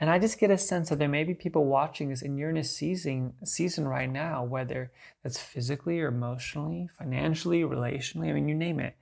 And 0.00 0.10
I 0.10 0.18
just 0.18 0.38
get 0.38 0.50
a 0.50 0.58
sense 0.58 0.88
that 0.88 0.98
there 0.98 1.08
may 1.08 1.24
be 1.24 1.34
people 1.34 1.64
watching 1.64 2.08
this 2.08 2.22
and 2.22 2.38
you're 2.38 2.50
in 2.50 2.56
a 2.56 2.64
season, 2.64 3.34
season 3.44 3.88
right 3.88 4.10
now, 4.10 4.44
whether 4.44 4.92
that's 5.22 5.40
physically 5.40 6.00
or 6.00 6.08
emotionally, 6.08 6.88
financially, 6.96 7.62
relationally, 7.62 8.28
I 8.28 8.32
mean, 8.32 8.48
you 8.48 8.54
name 8.54 8.78
it, 8.78 8.96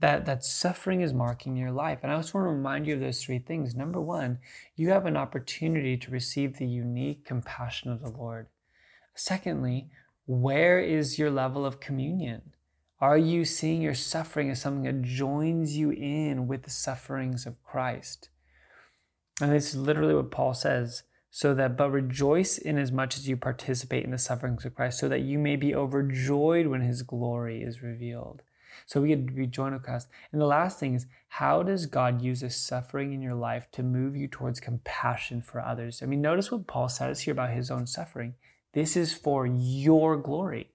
that, 0.00 0.26
that 0.26 0.44
suffering 0.44 1.02
is 1.02 1.12
marking 1.12 1.56
your 1.56 1.70
life. 1.70 2.00
And 2.02 2.10
I 2.10 2.16
just 2.16 2.34
want 2.34 2.46
to 2.46 2.50
remind 2.50 2.86
you 2.86 2.94
of 2.94 3.00
those 3.00 3.22
three 3.22 3.38
things. 3.38 3.76
Number 3.76 4.00
one, 4.00 4.38
you 4.74 4.90
have 4.90 5.06
an 5.06 5.16
opportunity 5.16 5.96
to 5.98 6.10
receive 6.10 6.56
the 6.56 6.66
unique 6.66 7.24
compassion 7.24 7.92
of 7.92 8.00
the 8.00 8.10
Lord. 8.10 8.48
Secondly, 9.14 9.88
where 10.26 10.80
is 10.80 11.18
your 11.18 11.30
level 11.30 11.64
of 11.64 11.80
communion? 11.80 12.42
Are 13.00 13.18
you 13.18 13.44
seeing 13.44 13.82
your 13.82 13.94
suffering 13.94 14.50
as 14.50 14.60
something 14.60 14.82
that 14.82 15.02
joins 15.02 15.76
you 15.76 15.90
in 15.90 16.48
with 16.48 16.64
the 16.64 16.70
sufferings 16.70 17.46
of 17.46 17.62
Christ? 17.62 18.30
And 19.40 19.52
this 19.52 19.70
is 19.70 19.76
literally 19.76 20.14
what 20.14 20.30
Paul 20.30 20.54
says 20.54 21.04
so 21.30 21.54
that 21.54 21.76
but 21.76 21.90
rejoice 21.90 22.58
in 22.58 22.76
as 22.76 22.90
much 22.90 23.16
as 23.16 23.28
you 23.28 23.36
participate 23.36 24.04
in 24.04 24.10
the 24.10 24.18
sufferings 24.18 24.64
of 24.64 24.74
Christ, 24.74 24.98
so 24.98 25.08
that 25.08 25.20
you 25.20 25.38
may 25.38 25.54
be 25.54 25.74
overjoyed 25.74 26.66
when 26.66 26.80
his 26.80 27.02
glory 27.02 27.62
is 27.62 27.82
revealed. 27.82 28.42
So 28.86 29.00
we 29.00 29.08
get 29.08 29.28
to 29.28 29.32
be 29.32 29.46
joined 29.46 29.74
with 29.74 29.84
Christ. 29.84 30.08
And 30.32 30.40
the 30.40 30.46
last 30.46 30.80
thing 30.80 30.94
is, 30.94 31.06
how 31.28 31.62
does 31.62 31.86
God 31.86 32.20
use 32.20 32.40
this 32.40 32.56
suffering 32.56 33.12
in 33.12 33.22
your 33.22 33.34
life 33.34 33.68
to 33.72 33.84
move 33.84 34.16
you 34.16 34.26
towards 34.26 34.58
compassion 34.58 35.42
for 35.42 35.60
others? 35.60 36.02
I 36.02 36.06
mean, 36.06 36.20
notice 36.20 36.50
what 36.50 36.66
Paul 36.66 36.88
says 36.88 37.20
here 37.20 37.32
about 37.32 37.50
his 37.50 37.70
own 37.70 37.86
suffering. 37.86 38.34
This 38.72 38.96
is 38.96 39.14
for 39.14 39.46
your 39.46 40.16
glory. 40.16 40.70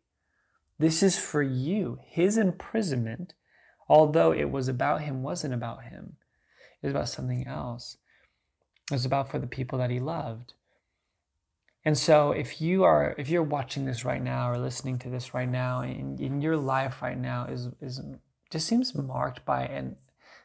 This 0.80 1.04
is 1.04 1.20
for 1.20 1.42
you. 1.42 2.00
His 2.06 2.38
imprisonment, 2.38 3.34
although 3.90 4.32
it 4.32 4.50
was 4.52 4.70
about 4.70 5.02
him, 5.02 5.24
wasn't 5.24 5.54
about 5.54 5.84
him. 5.84 6.16
It 6.82 6.88
was 6.88 6.92
about 6.92 7.10
something 7.10 7.46
else. 7.46 7.98
It 8.92 8.94
was 8.94 9.06
about 9.06 9.30
for 9.30 9.40
the 9.40 9.48
people 9.48 9.80
that 9.80 9.90
he 9.90 10.00
loved. 10.00 10.54
And 11.84 11.98
so 11.98 12.32
if 12.32 12.62
you 12.62 12.84
are 12.84 13.14
if 13.18 13.30
you're 13.30 13.44
watching 13.44 13.86
this 13.86 14.04
right 14.04 14.22
now 14.22 14.50
or 14.50 14.58
listening 14.58 14.98
to 15.00 15.10
this 15.10 15.34
right 15.34 15.50
now 15.50 15.82
and 15.82 16.20
in 16.20 16.42
your 16.42 16.58
life 16.58 17.02
right 17.02 17.18
now 17.18 17.46
is 17.46 17.70
is 17.80 18.02
just 18.50 18.68
seems 18.68 18.96
marked 18.96 19.46
by 19.46 19.66
an 19.66 19.98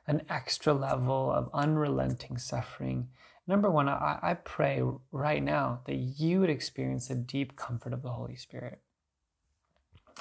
an 0.06 0.22
extra 0.28 0.74
level 0.74 1.30
of 1.30 1.50
unrelenting 1.54 2.36
suffering. 2.36 3.08
Number 3.46 3.70
one, 3.70 3.88
I, 3.88 4.18
I 4.22 4.34
pray 4.34 4.82
right 5.12 5.42
now 5.42 5.80
that 5.86 5.94
you 5.94 6.40
would 6.40 6.50
experience 6.50 7.08
the 7.08 7.14
deep 7.14 7.56
comfort 7.56 7.92
of 7.92 8.02
the 8.02 8.10
Holy 8.10 8.36
Spirit. 8.36 8.80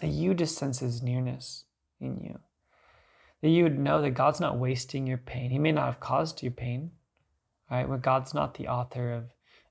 That 0.02 0.08
you 0.08 0.34
just 0.34 0.58
sense 0.58 0.80
his 0.80 1.02
nearness 1.02 1.66
in 2.00 2.20
you. 2.22 2.40
That 3.42 3.50
you 3.50 3.64
would 3.64 3.80
know 3.80 4.02
that 4.02 4.12
God's 4.12 4.40
not 4.40 4.58
wasting 4.58 5.08
your 5.08 5.18
pain. 5.18 5.52
He 5.52 5.60
may 5.60 5.72
not 5.72 5.86
have 5.86 6.00
caused 6.00 6.44
your 6.44 6.52
pain, 6.52 6.92
right? 7.70 7.88
But 7.88 8.02
God's 8.02 8.34
not 8.34 8.56
the 8.56 8.68
author 8.68 9.14
of, 9.14 9.26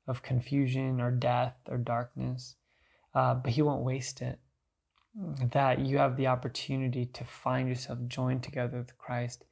of 0.06 0.22
confusion 0.22 1.00
or 1.00 1.10
death 1.10 1.56
or 1.68 1.78
darkness, 1.78 2.56
uh, 3.14 3.34
but 3.34 3.52
He 3.52 3.62
won't 3.62 3.84
waste 3.84 4.22
it. 4.22 4.38
That 5.52 5.80
you 5.80 5.98
have 5.98 6.16
the 6.16 6.28
opportunity 6.28 7.06
to 7.06 7.24
find 7.24 7.68
yourself 7.68 7.98
joined 8.06 8.42
together 8.42 8.78
with 8.78 8.96
Christ. 8.98 9.44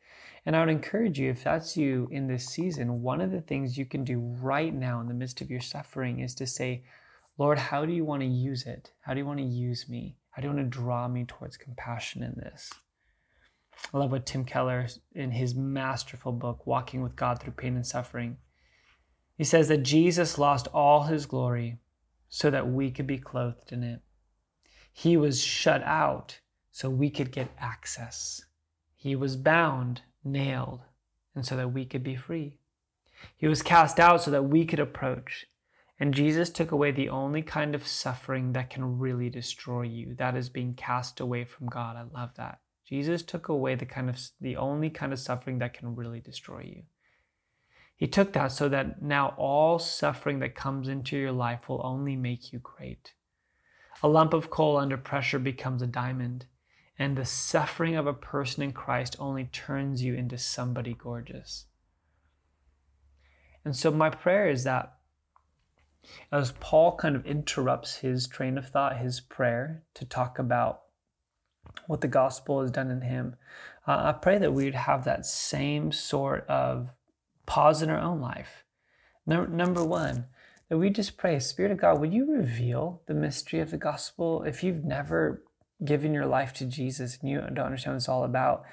And 0.44 0.54
I 0.54 0.61
would 0.61 0.68
encourage 0.68 1.18
you, 1.18 1.30
if 1.30 1.42
that's 1.42 1.76
you 1.76 2.09
in 2.12 2.28
this 2.28 2.46
season, 2.46 3.02
one 3.02 3.20
of 3.20 3.32
the 3.32 3.40
things 3.40 3.76
you 3.76 3.85
can 3.85 4.04
do 4.04 4.20
right 4.40 4.72
now 4.72 5.00
in 5.00 5.09
the 5.09 5.14
midst 5.14 5.40
of 5.40 5.50
your 5.50 5.61
suffering 5.61 6.20
is 6.20 6.37
to 6.37 6.46
say, 6.46 6.85
Lord, 7.37 7.59
how 7.59 7.85
do 7.85 7.92
you 7.92 8.04
want 8.04 8.22
to 8.22 8.28
use 8.28 8.64
it? 8.64 8.92
How 9.00 9.12
do 9.12 9.18
you 9.18 9.26
want 9.26 9.40
to 9.40 9.44
use 9.44 9.88
me? 9.88 10.16
How 10.30 10.40
do 10.40 10.48
you 10.48 10.54
want 10.54 10.70
to 10.70 10.78
draw 10.78 11.09
me 11.09 11.24
towards 11.24 11.56
compassion 11.56 12.22
in 12.22 12.35
this? 12.37 12.72
I 13.93 13.99
love 13.99 14.11
what 14.11 14.27
Tim 14.27 14.45
Keller, 14.45 14.87
in 15.15 15.31
his 15.31 15.55
masterful 15.55 16.33
book, 16.33 16.67
Walking 16.67 17.03
with 17.03 17.17
God 17.17 17.41
Through 17.41 17.53
Pain 17.53 17.77
and 17.77 17.87
Suffering, 17.87 18.39
He 19.37 19.45
says 19.45 19.69
that 19.69 19.83
Jesus 19.83 20.39
lost 20.39 20.67
all 20.69 21.05
his 21.05 21.27
glory 21.27 21.79
so 22.29 22.51
that 22.51 22.69
we 22.69 22.91
could 22.91 23.07
be 23.07 23.19
clothed 23.19 23.73
in 23.73 23.83
it. 23.83 24.01
He 24.93 25.17
was 25.17 25.43
shut 25.43 25.83
out 25.83 26.41
so 26.71 26.89
we 26.89 27.11
could 27.11 27.31
get 27.31 27.51
access. 27.59 28.45
He 28.95 29.15
was 29.15 29.37
bound, 29.37 30.03
nailed, 30.25 30.81
and 31.35 31.45
so 31.45 31.57
that 31.57 31.73
we 31.73 31.85
could 31.85 32.03
be 32.03 32.17
free. 32.17 32.57
He 33.37 33.47
was 33.47 33.62
cast 33.62 34.01
out 34.01 34.23
so 34.23 34.31
that 34.31 34.45
we 34.45 34.65
could 34.65 34.81
approach. 34.81 35.47
And 35.99 36.12
Jesus 36.12 36.51
took 36.51 36.73
away 36.73 36.91
the 36.91 37.09
only 37.09 37.43
kind 37.43 37.75
of 37.75 37.87
suffering 37.87 38.53
that 38.53 38.69
can 38.69 38.99
really 38.99 39.31
destroy 39.31 39.83
you. 39.83 40.15
That 40.15 40.37
is 40.37 40.49
being 40.49 40.75
cast 40.75 41.21
away 41.21 41.45
from 41.45 41.69
God. 41.69 41.97
I 41.97 42.05
love 42.19 42.31
that. 42.37 42.61
Jesus 42.87 43.22
took 43.22 43.49
away 43.49 43.75
the 43.75 43.85
kind 43.85 44.09
of 44.09 44.20
the 44.40 44.57
only 44.57 44.90
kind 44.90 45.12
of 45.12 45.18
suffering 45.18 45.59
that 45.59 45.75
can 45.75 45.96
really 45.96 46.20
destroy 46.20 46.61
you. 46.61 46.83
He 47.96 48.07
took 48.07 48.33
that 48.35 48.53
so 48.53 48.68
that 48.68 49.03
now 49.03 49.35
all 49.38 49.79
suffering 49.79 50.38
that 50.40 50.55
comes 50.55 50.87
into 50.87 51.16
your 51.16 51.33
life 51.33 51.68
will 51.68 51.81
only 51.85 52.14
make 52.14 52.53
you 52.53 52.59
great. 52.59 53.14
A 54.03 54.09
lump 54.09 54.35
of 54.35 54.51
coal 54.51 54.77
under 54.77 54.99
pressure 54.99 55.38
becomes 55.38 55.81
a 55.81 55.87
diamond, 55.87 56.44
and 56.99 57.16
the 57.16 57.25
suffering 57.25 57.96
of 57.96 58.07
a 58.07 58.12
person 58.12 58.62
in 58.62 58.72
Christ 58.72 59.16
only 59.18 59.44
turns 59.44 60.03
you 60.03 60.14
into 60.14 60.37
somebody 60.37 60.94
gorgeous. 60.94 61.64
And 63.64 63.75
so, 63.75 63.90
my 63.90 64.11
prayer 64.11 64.49
is 64.49 64.64
that 64.64 64.92
as 66.31 66.53
Paul 66.61 66.96
kind 66.96 67.16
of 67.16 67.27
interrupts 67.27 67.96
his 67.96 68.29
train 68.29 68.59
of 68.59 68.68
thought, 68.68 68.99
his 68.99 69.20
prayer, 69.20 69.83
to 69.94 70.05
talk 70.05 70.38
about 70.38 70.83
what 71.87 72.00
the 72.00 72.09
gospel 72.09 72.62
has 72.62 72.70
done 72.70 72.90
in 72.90 73.02
him, 73.02 73.37
uh, 73.87 74.02
I 74.07 74.12
pray 74.12 74.38
that 74.38 74.52
we'd 74.52 74.74
have 74.74 75.05
that 75.05 75.26
same 75.26 75.92
sort 75.92 76.46
of 76.48 76.90
pause 77.46 77.83
in 77.83 77.90
our 77.90 78.00
own 78.00 78.20
life. 78.20 78.64
Number, 79.26 79.48
number 79.48 79.85
one, 79.85 80.26
that 80.68 80.79
we 80.79 80.90
just 80.90 81.16
pray, 81.16 81.38
Spirit 81.38 81.72
of 81.72 81.79
God, 81.79 82.00
would 82.00 82.12
you 82.12 82.33
reveal 82.33 83.02
the 83.07 83.14
mystery 83.14 83.61
of 83.61 83.70
the 83.70 83.76
gospel? 83.76 84.42
If 84.42 84.64
you've 84.64 84.85
never 84.85 85.42
given 85.85 86.12
your 86.12 86.26
life 86.26 86.52
to 86.55 86.64
Jesus 86.64 87.18
and 87.20 87.31
you 87.31 87.38
don't 87.40 87.59
understand 87.59 87.94
what 87.94 87.98
it's 87.98 88.09
all 88.09 88.24
about, 88.24 88.64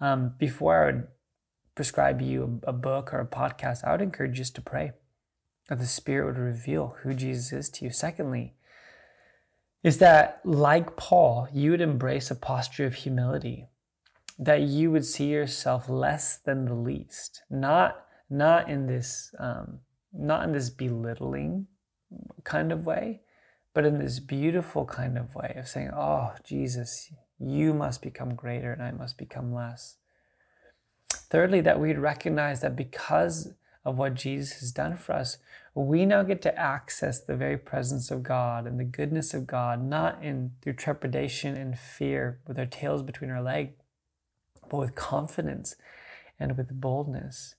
um, 0.00 0.34
before 0.38 0.82
I 0.82 0.86
would 0.86 1.08
prescribe 1.74 2.20
you 2.20 2.60
a, 2.64 2.70
a 2.70 2.72
book 2.72 3.12
or 3.12 3.20
a 3.20 3.26
podcast, 3.26 3.84
I 3.84 3.92
would 3.92 4.02
encourage 4.02 4.32
you 4.32 4.44
just 4.44 4.54
to 4.56 4.60
pray 4.60 4.92
that 5.68 5.78
the 5.78 5.86
Spirit 5.86 6.26
would 6.26 6.38
reveal 6.38 6.96
who 7.02 7.14
Jesus 7.14 7.52
is 7.52 7.68
to 7.70 7.84
you. 7.84 7.90
Secondly, 7.90 8.54
is 9.82 9.98
that 9.98 10.40
like 10.44 10.96
Paul, 10.96 11.48
you 11.52 11.70
would 11.70 11.80
embrace 11.80 12.30
a 12.30 12.34
posture 12.34 12.86
of 12.86 12.94
humility, 12.94 13.68
that 14.38 14.62
you 14.62 14.90
would 14.90 15.04
see 15.04 15.26
yourself 15.26 15.88
less 15.88 16.36
than 16.36 16.66
the 16.66 16.74
least, 16.74 17.42
not 17.50 18.04
not 18.28 18.68
in 18.68 18.86
this 18.86 19.34
um, 19.38 19.80
not 20.12 20.44
in 20.44 20.52
this 20.52 20.70
belittling 20.70 21.66
kind 22.44 22.72
of 22.72 22.86
way, 22.86 23.20
but 23.74 23.84
in 23.84 23.98
this 23.98 24.20
beautiful 24.20 24.84
kind 24.84 25.16
of 25.16 25.34
way 25.34 25.54
of 25.56 25.68
saying, 25.68 25.90
"Oh, 25.94 26.34
Jesus, 26.44 27.12
you 27.38 27.72
must 27.72 28.02
become 28.02 28.34
greater 28.34 28.72
and 28.72 28.82
I 28.82 28.90
must 28.92 29.16
become 29.16 29.52
less." 29.52 29.96
Thirdly, 31.08 31.60
that 31.62 31.80
we'd 31.80 31.98
recognize 31.98 32.60
that 32.60 32.76
because 32.76 33.54
of 33.84 33.98
what 33.98 34.14
Jesus 34.14 34.60
has 34.60 34.72
done 34.72 34.96
for 34.96 35.12
us, 35.12 35.38
we 35.74 36.04
now 36.04 36.22
get 36.22 36.42
to 36.42 36.58
access 36.58 37.20
the 37.20 37.36
very 37.36 37.56
presence 37.56 38.10
of 38.10 38.22
God 38.22 38.66
and 38.66 38.78
the 38.78 38.84
goodness 38.84 39.32
of 39.34 39.46
God, 39.46 39.82
not 39.82 40.22
in 40.22 40.52
through 40.62 40.72
trepidation 40.74 41.56
and 41.56 41.78
fear 41.78 42.40
with 42.46 42.58
our 42.58 42.66
tails 42.66 43.02
between 43.02 43.30
our 43.30 43.42
legs, 43.42 43.74
but 44.68 44.78
with 44.78 44.94
confidence 44.94 45.76
and 46.38 46.56
with 46.56 46.80
boldness. 46.80 47.54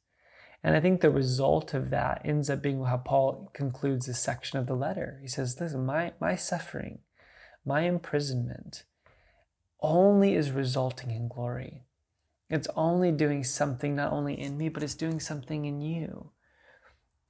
And 0.63 0.75
I 0.75 0.79
think 0.79 1.01
the 1.01 1.09
result 1.09 1.73
of 1.73 1.89
that 1.89 2.21
ends 2.23 2.49
up 2.49 2.61
being 2.61 2.83
how 2.83 2.97
Paul 2.97 3.49
concludes 3.53 4.05
this 4.05 4.19
section 4.19 4.59
of 4.59 4.67
the 4.67 4.75
letter. 4.75 5.19
He 5.21 5.27
says, 5.27 5.59
Listen, 5.59 5.85
my, 5.85 6.13
my 6.19 6.35
suffering, 6.35 6.99
my 7.65 7.81
imprisonment 7.81 8.83
only 9.81 10.35
is 10.35 10.51
resulting 10.51 11.11
in 11.11 11.27
glory. 11.27 11.85
It's 12.49 12.67
only 12.75 13.11
doing 13.11 13.43
something 13.43 13.95
not 13.95 14.11
only 14.11 14.39
in 14.39 14.57
me, 14.57 14.69
but 14.69 14.83
it's 14.83 14.93
doing 14.93 15.19
something 15.19 15.65
in 15.65 15.81
you. 15.81 16.31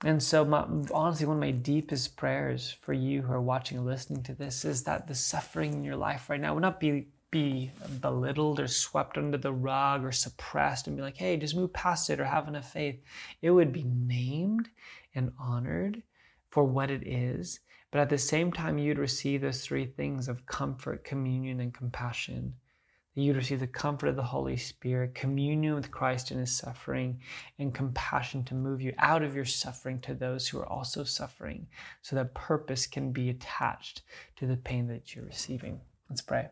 And 0.03 0.21
so, 0.21 0.43
my, 0.43 0.65
honestly, 0.91 1.27
one 1.27 1.37
of 1.37 1.41
my 1.41 1.51
deepest 1.51 2.17
prayers 2.17 2.71
for 2.81 2.93
you 2.93 3.21
who 3.21 3.31
are 3.33 3.41
watching 3.41 3.77
and 3.77 3.85
listening 3.85 4.23
to 4.23 4.33
this 4.33 4.65
is 4.65 4.83
that 4.83 5.07
the 5.07 5.13
suffering 5.13 5.73
in 5.73 5.83
your 5.83 5.95
life 5.95 6.29
right 6.29 6.39
now 6.39 6.53
would 6.53 6.61
not 6.63 6.79
be 6.79 7.07
be 7.31 7.71
belittled 8.01 8.59
or 8.59 8.67
swept 8.67 9.17
under 9.17 9.37
the 9.37 9.53
rug 9.53 10.03
or 10.03 10.11
suppressed 10.11 10.87
and 10.87 10.97
be 10.97 11.01
like, 11.01 11.15
hey, 11.15 11.37
just 11.37 11.55
move 11.55 11.71
past 11.71 12.09
it 12.09 12.19
or 12.19 12.25
have 12.25 12.49
enough 12.49 12.73
faith. 12.73 13.01
It 13.41 13.51
would 13.51 13.71
be 13.71 13.83
named 13.83 14.67
and 15.15 15.31
honored 15.39 16.03
for 16.49 16.65
what 16.65 16.91
it 16.91 17.07
is. 17.07 17.61
But 17.89 18.01
at 18.01 18.09
the 18.09 18.17
same 18.17 18.51
time, 18.51 18.77
you'd 18.77 18.97
receive 18.97 19.41
those 19.41 19.65
three 19.65 19.85
things 19.85 20.27
of 20.27 20.45
comfort, 20.45 21.03
communion, 21.03 21.61
and 21.61 21.73
compassion. 21.73 22.53
You'd 23.13 23.35
receive 23.35 23.59
the 23.59 23.67
comfort 23.67 24.07
of 24.07 24.15
the 24.15 24.23
Holy 24.23 24.55
Spirit, 24.55 25.15
communion 25.15 25.75
with 25.75 25.91
Christ 25.91 26.31
in 26.31 26.39
his 26.39 26.55
suffering, 26.55 27.19
and 27.59 27.73
compassion 27.73 28.45
to 28.45 28.55
move 28.55 28.81
you 28.81 28.93
out 28.99 29.21
of 29.21 29.35
your 29.35 29.43
suffering 29.43 29.99
to 30.01 30.13
those 30.13 30.47
who 30.47 30.59
are 30.59 30.67
also 30.67 31.03
suffering, 31.03 31.67
so 32.01 32.15
that 32.15 32.33
purpose 32.33 32.87
can 32.87 33.11
be 33.11 33.29
attached 33.29 34.03
to 34.37 34.45
the 34.47 34.55
pain 34.55 34.87
that 34.87 35.13
you're 35.13 35.25
receiving. 35.25 35.81
Let's 36.09 36.21
pray. 36.21 36.47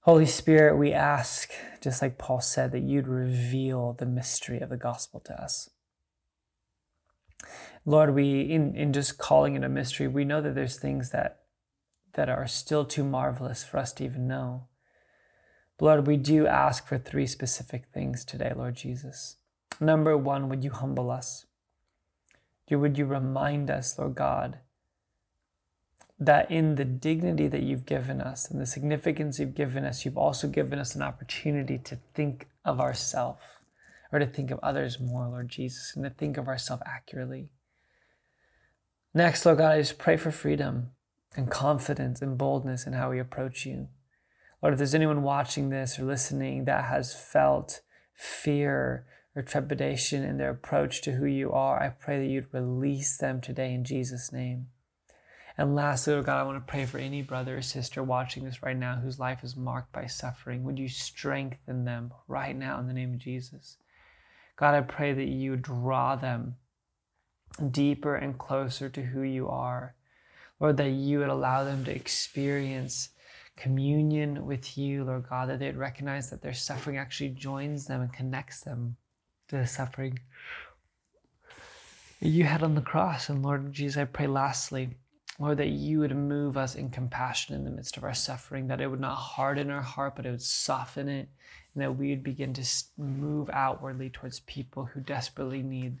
Holy 0.00 0.24
Spirit, 0.24 0.78
we 0.78 0.94
ask, 0.94 1.50
just 1.82 2.00
like 2.00 2.16
Paul 2.16 2.40
said, 2.40 2.72
that 2.72 2.82
you'd 2.82 3.08
reveal 3.08 3.92
the 3.92 4.06
mystery 4.06 4.58
of 4.58 4.70
the 4.70 4.78
gospel 4.78 5.20
to 5.20 5.38
us. 5.38 5.68
Lord, 7.84 8.14
we 8.14 8.40
in, 8.40 8.74
in 8.74 8.94
just 8.94 9.18
calling 9.18 9.54
it 9.54 9.64
a 9.64 9.68
mystery, 9.68 10.08
we 10.08 10.24
know 10.24 10.40
that 10.40 10.54
there's 10.54 10.78
things 10.78 11.10
that 11.10 11.40
that 12.14 12.30
are 12.30 12.46
still 12.46 12.86
too 12.86 13.04
marvelous 13.04 13.62
for 13.62 13.76
us 13.76 13.92
to 13.92 14.04
even 14.04 14.26
know. 14.26 14.66
Lord, 15.80 16.06
we 16.06 16.16
do 16.16 16.46
ask 16.46 16.86
for 16.86 16.98
three 16.98 17.26
specific 17.26 17.84
things 17.94 18.24
today, 18.24 18.52
Lord 18.54 18.74
Jesus. 18.74 19.36
Number 19.80 20.16
one, 20.16 20.48
would 20.48 20.64
you 20.64 20.70
humble 20.70 21.10
us? 21.10 21.46
Would 22.70 22.98
you 22.98 23.06
remind 23.06 23.70
us, 23.70 23.98
Lord 23.98 24.14
God, 24.16 24.58
that 26.18 26.50
in 26.50 26.74
the 26.74 26.84
dignity 26.84 27.46
that 27.46 27.62
you've 27.62 27.86
given 27.86 28.20
us 28.20 28.50
and 28.50 28.60
the 28.60 28.66
significance 28.66 29.38
you've 29.38 29.54
given 29.54 29.84
us, 29.84 30.04
you've 30.04 30.18
also 30.18 30.48
given 30.48 30.78
us 30.78 30.94
an 30.94 31.02
opportunity 31.02 31.78
to 31.78 31.98
think 32.12 32.48
of 32.64 32.80
ourselves 32.80 33.42
or 34.12 34.18
to 34.18 34.26
think 34.26 34.50
of 34.50 34.58
others 34.62 34.98
more, 34.98 35.28
Lord 35.28 35.48
Jesus, 35.48 35.92
and 35.94 36.04
to 36.04 36.10
think 36.10 36.36
of 36.36 36.48
ourselves 36.48 36.82
accurately. 36.84 37.48
Next, 39.14 39.46
Lord 39.46 39.58
God, 39.58 39.72
I 39.72 39.78
just 39.78 39.98
pray 39.98 40.16
for 40.16 40.30
freedom 40.30 40.90
and 41.36 41.50
confidence 41.50 42.20
and 42.20 42.36
boldness 42.36 42.86
in 42.86 42.94
how 42.94 43.10
we 43.10 43.18
approach 43.20 43.64
you. 43.64 43.88
Lord, 44.62 44.74
if 44.74 44.78
there's 44.78 44.94
anyone 44.94 45.22
watching 45.22 45.70
this 45.70 45.98
or 45.98 46.04
listening 46.04 46.64
that 46.64 46.84
has 46.84 47.14
felt 47.14 47.80
fear 48.14 49.06
or 49.36 49.42
trepidation 49.42 50.24
in 50.24 50.36
their 50.38 50.50
approach 50.50 51.00
to 51.02 51.12
who 51.12 51.26
you 51.26 51.52
are, 51.52 51.80
I 51.80 51.90
pray 51.90 52.18
that 52.18 52.30
you'd 52.30 52.52
release 52.52 53.16
them 53.16 53.40
today 53.40 53.72
in 53.72 53.84
Jesus' 53.84 54.32
name. 54.32 54.66
And 55.56 55.74
lastly, 55.74 56.12
Lord 56.12 56.26
God, 56.26 56.40
I 56.40 56.44
want 56.44 56.64
to 56.64 56.70
pray 56.70 56.86
for 56.86 56.98
any 56.98 57.22
brother 57.22 57.58
or 57.58 57.62
sister 57.62 58.02
watching 58.02 58.44
this 58.44 58.62
right 58.62 58.76
now 58.76 58.96
whose 58.96 59.18
life 59.18 59.42
is 59.42 59.56
marked 59.56 59.92
by 59.92 60.06
suffering. 60.06 60.62
Would 60.64 60.78
you 60.78 60.88
strengthen 60.88 61.84
them 61.84 62.12
right 62.28 62.56
now 62.56 62.78
in 62.78 62.86
the 62.86 62.92
name 62.92 63.14
of 63.14 63.18
Jesus? 63.18 63.76
God, 64.56 64.74
I 64.74 64.80
pray 64.80 65.12
that 65.12 65.28
you 65.28 65.56
draw 65.56 66.16
them 66.16 66.56
deeper 67.70 68.14
and 68.14 68.38
closer 68.38 68.88
to 68.88 69.02
who 69.02 69.22
you 69.22 69.48
are. 69.48 69.94
Lord, 70.60 70.76
that 70.76 70.90
you 70.90 71.20
would 71.20 71.28
allow 71.28 71.64
them 71.64 71.84
to 71.84 71.94
experience 71.94 73.10
communion 73.58 74.46
with 74.46 74.78
you, 74.78 75.04
Lord 75.04 75.28
God, 75.28 75.48
that 75.48 75.58
they'd 75.58 75.76
recognize 75.76 76.30
that 76.30 76.42
their 76.42 76.54
suffering 76.54 76.96
actually 76.96 77.30
joins 77.30 77.86
them 77.86 78.00
and 78.00 78.12
connects 78.12 78.60
them 78.60 78.96
to 79.48 79.56
the 79.56 79.66
suffering 79.66 80.18
you 82.20 82.44
had 82.44 82.62
on 82.62 82.74
the 82.74 82.80
cross. 82.80 83.28
And 83.28 83.42
Lord 83.42 83.72
Jesus, 83.72 84.00
I 84.00 84.04
pray 84.04 84.26
lastly 84.26 84.90
Lord, 85.38 85.58
that 85.58 85.68
you 85.68 86.00
would 86.00 86.16
move 86.16 86.56
us 86.56 86.74
in 86.74 86.90
compassion 86.90 87.54
in 87.54 87.64
the 87.64 87.70
midst 87.70 87.96
of 87.96 88.02
our 88.02 88.14
suffering, 88.14 88.66
that 88.66 88.80
it 88.80 88.88
would 88.88 89.00
not 89.00 89.14
harden 89.14 89.70
our 89.70 89.82
heart, 89.82 90.16
but 90.16 90.26
it 90.26 90.30
would 90.30 90.42
soften 90.42 91.08
it, 91.08 91.28
and 91.74 91.82
that 91.82 91.96
we 91.96 92.10
would 92.10 92.24
begin 92.24 92.52
to 92.54 92.66
move 92.96 93.48
outwardly 93.52 94.10
towards 94.10 94.40
people 94.40 94.86
who 94.86 95.00
desperately 95.00 95.62
need 95.62 95.98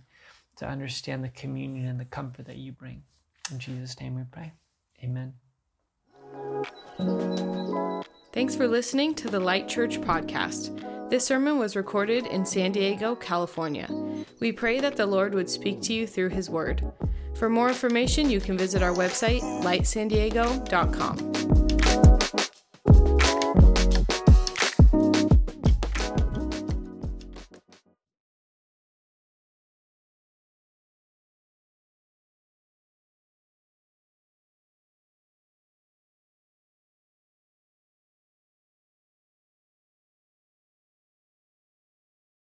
to 0.56 0.66
understand 0.66 1.22
the 1.22 1.28
communion 1.28 1.86
and 1.86 2.00
the 2.00 2.04
comfort 2.04 2.46
that 2.46 2.56
you 2.56 2.72
bring. 2.72 3.04
In 3.52 3.60
Jesus' 3.60 4.00
name 4.00 4.16
we 4.16 4.24
pray. 4.24 4.52
Amen. 5.04 5.34
Thanks 8.32 8.54
for 8.54 8.68
listening 8.68 9.14
to 9.16 9.28
the 9.28 9.40
Light 9.40 9.68
Church 9.68 10.00
podcast. 10.00 11.10
This 11.10 11.24
sermon 11.24 11.58
was 11.58 11.74
recorded 11.74 12.26
in 12.26 12.44
San 12.44 12.72
Diego, 12.72 13.14
California. 13.14 13.88
We 14.40 14.52
pray 14.52 14.80
that 14.80 14.96
the 14.96 15.06
Lord 15.06 15.34
would 15.34 15.48
speak 15.48 15.80
to 15.82 15.92
you 15.92 16.06
through 16.06 16.30
his 16.30 16.50
word. 16.50 16.84
For 17.34 17.48
more 17.48 17.68
information, 17.68 18.30
you 18.30 18.40
can 18.40 18.58
visit 18.58 18.82
our 18.82 18.94
website, 18.94 19.40
lightsandiego.com. 19.62 21.67